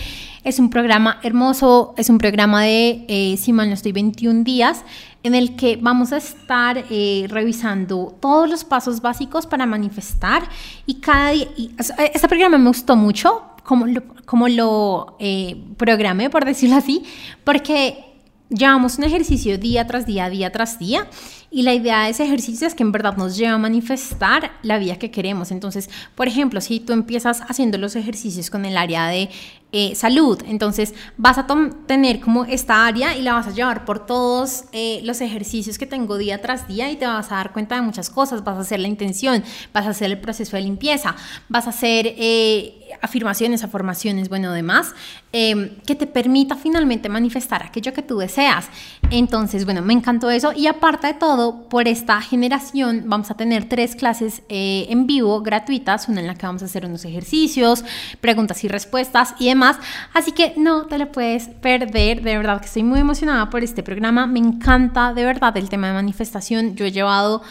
es 0.43 0.57
un 0.57 0.71
programa 0.71 1.19
hermoso, 1.21 1.93
es 1.95 2.09
un 2.09 2.17
programa 2.17 2.63
de, 2.63 3.05
eh, 3.07 3.37
si 3.37 3.53
mal 3.53 3.67
no 3.67 3.75
estoy, 3.75 3.91
21 3.91 4.43
días, 4.43 4.83
en 5.21 5.35
el 5.35 5.55
que 5.55 5.77
vamos 5.79 6.11
a 6.11 6.17
estar 6.17 6.85
eh, 6.89 7.27
revisando 7.29 8.17
todos 8.19 8.49
los 8.49 8.63
pasos 8.63 8.99
básicos 8.99 9.45
para 9.45 9.67
manifestar 9.67 10.41
y 10.87 10.95
cada 10.95 11.29
día, 11.29 11.47
este 11.77 12.27
programa 12.27 12.57
me 12.57 12.69
gustó 12.69 12.95
mucho, 12.95 13.43
como 13.63 13.87
lo, 13.87 14.03
como 14.25 14.47
lo 14.47 15.15
eh, 15.19 15.61
programé, 15.77 16.29
por 16.29 16.45
decirlo 16.45 16.75
así, 16.75 17.03
porque 17.43 18.03
llevamos 18.49 18.97
un 18.97 19.05
ejercicio 19.05 19.57
día 19.57 19.87
tras 19.87 20.05
día, 20.05 20.29
día 20.29 20.51
tras 20.51 20.79
día, 20.79 21.07
y 21.53 21.61
la 21.61 21.73
idea 21.75 22.03
de 22.03 22.09
ese 22.09 22.23
ejercicio 22.23 22.65
es 22.65 22.73
que 22.73 22.81
en 22.81 22.91
verdad 22.91 23.15
nos 23.15 23.37
lleva 23.37 23.53
a 23.53 23.57
manifestar 23.59 24.53
la 24.63 24.79
vida 24.79 24.97
que 24.97 25.11
queremos. 25.11 25.51
Entonces, 25.51 25.87
por 26.15 26.27
ejemplo, 26.27 26.59
si 26.61 26.79
tú 26.79 26.93
empiezas 26.93 27.41
haciendo 27.41 27.77
los 27.77 27.95
ejercicios 27.95 28.49
con 28.49 28.65
el 28.65 28.75
área 28.75 29.07
de 29.07 29.29
eh, 29.71 29.93
salud, 29.95 30.41
entonces 30.47 30.95
vas 31.15 31.37
a 31.37 31.45
tener 31.85 32.19
como 32.21 32.45
esta 32.45 32.87
área 32.87 33.15
y 33.15 33.21
la 33.21 33.33
vas 33.33 33.47
a 33.47 33.51
llevar 33.51 33.85
por 33.85 34.05
todos 34.05 34.65
eh, 34.71 35.01
los 35.03 35.21
ejercicios 35.21 35.77
que 35.77 35.85
tengo 35.85 36.17
día 36.17 36.41
tras 36.41 36.67
día 36.67 36.91
y 36.91 36.95
te 36.95 37.05
vas 37.05 37.31
a 37.31 37.35
dar 37.35 37.53
cuenta 37.53 37.75
de 37.75 37.81
muchas 37.83 38.09
cosas. 38.09 38.43
Vas 38.43 38.57
a 38.57 38.61
hacer 38.61 38.79
la 38.79 38.87
intención, 38.87 39.43
vas 39.73 39.85
a 39.85 39.91
hacer 39.91 40.09
el 40.09 40.19
proceso 40.19 40.57
de 40.57 40.63
limpieza, 40.63 41.15
vas 41.49 41.67
a 41.67 41.69
hacer... 41.69 42.15
Eh, 42.17 42.79
afirmaciones, 43.01 43.63
afirmaciones, 43.63 44.29
bueno, 44.29 44.51
demás, 44.51 44.93
em, 45.31 45.69
que 45.85 45.95
te 45.95 46.07
permita 46.07 46.55
finalmente 46.55 47.09
manifestar 47.09 47.63
aquello 47.63 47.93
que 47.93 48.01
tú 48.01 48.17
deseas. 48.17 48.69
Entonces, 49.09 49.65
bueno, 49.65 49.81
me 49.81 49.93
encantó 49.93 50.29
eso 50.29 50.53
y 50.53 50.67
aparte 50.67 51.07
de 51.07 51.13
todo, 51.13 51.42
por 51.69 51.87
esta 51.87 52.21
generación 52.21 53.03
vamos 53.05 53.29
a 53.31 53.35
tener 53.35 53.67
tres 53.67 53.95
clases 53.95 54.43
eh, 54.49 54.87
en 54.89 55.07
vivo 55.07 55.41
gratuitas, 55.41 56.07
una 56.07 56.21
en 56.21 56.27
la 56.27 56.35
que 56.35 56.45
vamos 56.45 56.61
a 56.61 56.65
hacer 56.65 56.85
unos 56.85 57.05
ejercicios, 57.05 57.83
preguntas 58.21 58.63
y 58.63 58.67
respuestas 58.67 59.35
y 59.39 59.47
demás, 59.49 59.77
así 60.13 60.31
que 60.31 60.53
no 60.57 60.85
te 60.87 60.97
lo 60.97 61.11
puedes 61.11 61.47
perder, 61.47 62.21
de 62.21 62.37
verdad 62.37 62.59
que 62.59 62.67
estoy 62.67 62.83
muy 62.83 62.99
emocionada 62.99 63.49
por 63.49 63.63
este 63.63 63.83
programa, 63.83 64.27
me 64.27 64.39
encanta 64.39 65.13
de 65.13 65.25
verdad 65.25 65.55
el 65.57 65.69
tema 65.69 65.87
de 65.87 65.93
manifestación, 65.93 66.75
yo 66.75 66.85
he 66.85 66.91
llevado 66.91 67.41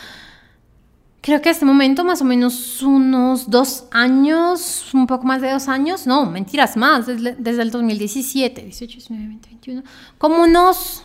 creo 1.23 1.41
que 1.41 1.49
a 1.49 1.53
este 1.53 1.65
momento 1.65 2.05
más 2.05 2.21
o 2.21 2.25
menos 2.25 2.83
unos 2.83 3.49
dos 3.49 3.85
años, 3.93 4.93
un 4.93 5.07
poco 5.07 5.25
más 5.25 5.41
de 5.41 5.51
dos 5.51 5.69
años, 5.69 6.07
no, 6.07 6.27
mentiras, 6.27 6.77
más, 6.77 7.07
desde, 7.07 7.63
el 7.63 7.71
2017, 7.71 8.63
18, 8.63 8.93
19, 8.93 9.29
20, 9.29 9.49
21, 9.49 9.83
como 10.19 10.43
unos 10.43 11.05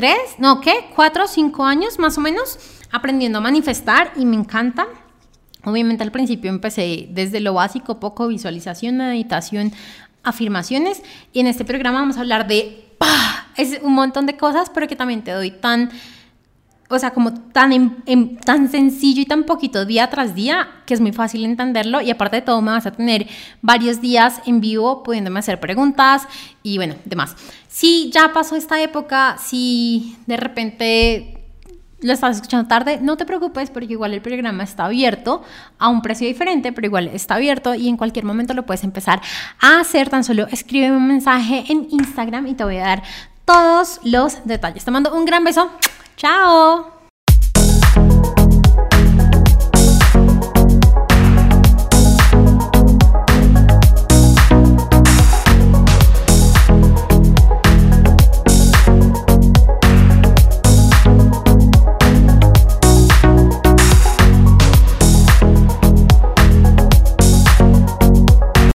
tres, 0.00 0.16
no, 0.38 0.62
¿qué? 0.62 0.86
Cuatro 0.96 1.24
o 1.24 1.28
cinco 1.28 1.62
años 1.66 1.98
más 1.98 2.16
o 2.16 2.22
menos 2.22 2.58
aprendiendo 2.90 3.36
a 3.36 3.42
manifestar 3.42 4.14
y 4.16 4.24
me 4.24 4.34
encanta. 4.34 4.86
Obviamente 5.62 6.02
al 6.02 6.10
principio 6.10 6.48
empecé 6.48 7.08
desde 7.10 7.38
lo 7.40 7.52
básico, 7.52 8.00
poco 8.00 8.26
visualización, 8.26 8.96
meditación, 8.96 9.74
afirmaciones 10.22 11.02
y 11.34 11.40
en 11.40 11.48
este 11.48 11.66
programa 11.66 12.00
vamos 12.00 12.16
a 12.16 12.20
hablar 12.20 12.46
de 12.46 12.86
es 13.58 13.78
un 13.82 13.92
montón 13.92 14.24
de 14.24 14.38
cosas, 14.38 14.70
pero 14.70 14.88
que 14.88 14.96
también 14.96 15.22
te 15.22 15.32
doy 15.32 15.50
tan 15.50 15.90
o 16.90 16.98
sea, 16.98 17.12
como 17.12 17.32
tan, 17.32 18.02
tan 18.44 18.68
sencillo 18.68 19.22
y 19.22 19.24
tan 19.24 19.44
poquito 19.44 19.84
día 19.86 20.10
tras 20.10 20.34
día, 20.34 20.68
que 20.86 20.94
es 20.94 21.00
muy 21.00 21.12
fácil 21.12 21.44
entenderlo 21.44 22.00
y 22.00 22.10
aparte 22.10 22.36
de 22.36 22.42
todo 22.42 22.60
me 22.60 22.72
vas 22.72 22.84
a 22.84 22.90
tener 22.90 23.28
varios 23.62 24.00
días 24.00 24.40
en 24.44 24.60
vivo 24.60 25.04
pudiéndome 25.04 25.38
hacer 25.38 25.60
preguntas 25.60 26.26
y 26.64 26.78
bueno, 26.78 26.96
demás. 27.04 27.36
Si 27.68 28.10
ya 28.10 28.32
pasó 28.32 28.56
esta 28.56 28.82
época, 28.82 29.36
si 29.38 30.16
de 30.26 30.36
repente 30.36 31.40
lo 32.00 32.12
estás 32.12 32.36
escuchando 32.36 32.66
tarde, 32.66 32.98
no 33.00 33.16
te 33.16 33.24
preocupes 33.24 33.70
porque 33.70 33.92
igual 33.92 34.12
el 34.12 34.20
programa 34.20 34.64
está 34.64 34.86
abierto 34.86 35.42
a 35.78 35.88
un 35.88 36.02
precio 36.02 36.26
diferente, 36.26 36.72
pero 36.72 36.86
igual 36.86 37.08
está 37.08 37.36
abierto 37.36 37.74
y 37.74 37.88
en 37.88 37.96
cualquier 37.96 38.24
momento 38.24 38.52
lo 38.52 38.66
puedes 38.66 38.82
empezar 38.82 39.20
a 39.60 39.78
hacer. 39.80 40.08
Tan 40.08 40.24
solo 40.24 40.48
escríbeme 40.48 40.96
un 40.96 41.06
mensaje 41.06 41.64
en 41.68 41.86
Instagram 41.90 42.48
y 42.48 42.54
te 42.54 42.64
voy 42.64 42.78
a 42.78 42.84
dar 42.84 43.02
todos 43.44 44.00
los 44.02 44.44
detalles. 44.44 44.84
Te 44.84 44.90
mando 44.90 45.14
un 45.14 45.24
gran 45.24 45.44
beso. 45.44 45.70
Ciao! 46.20 47.00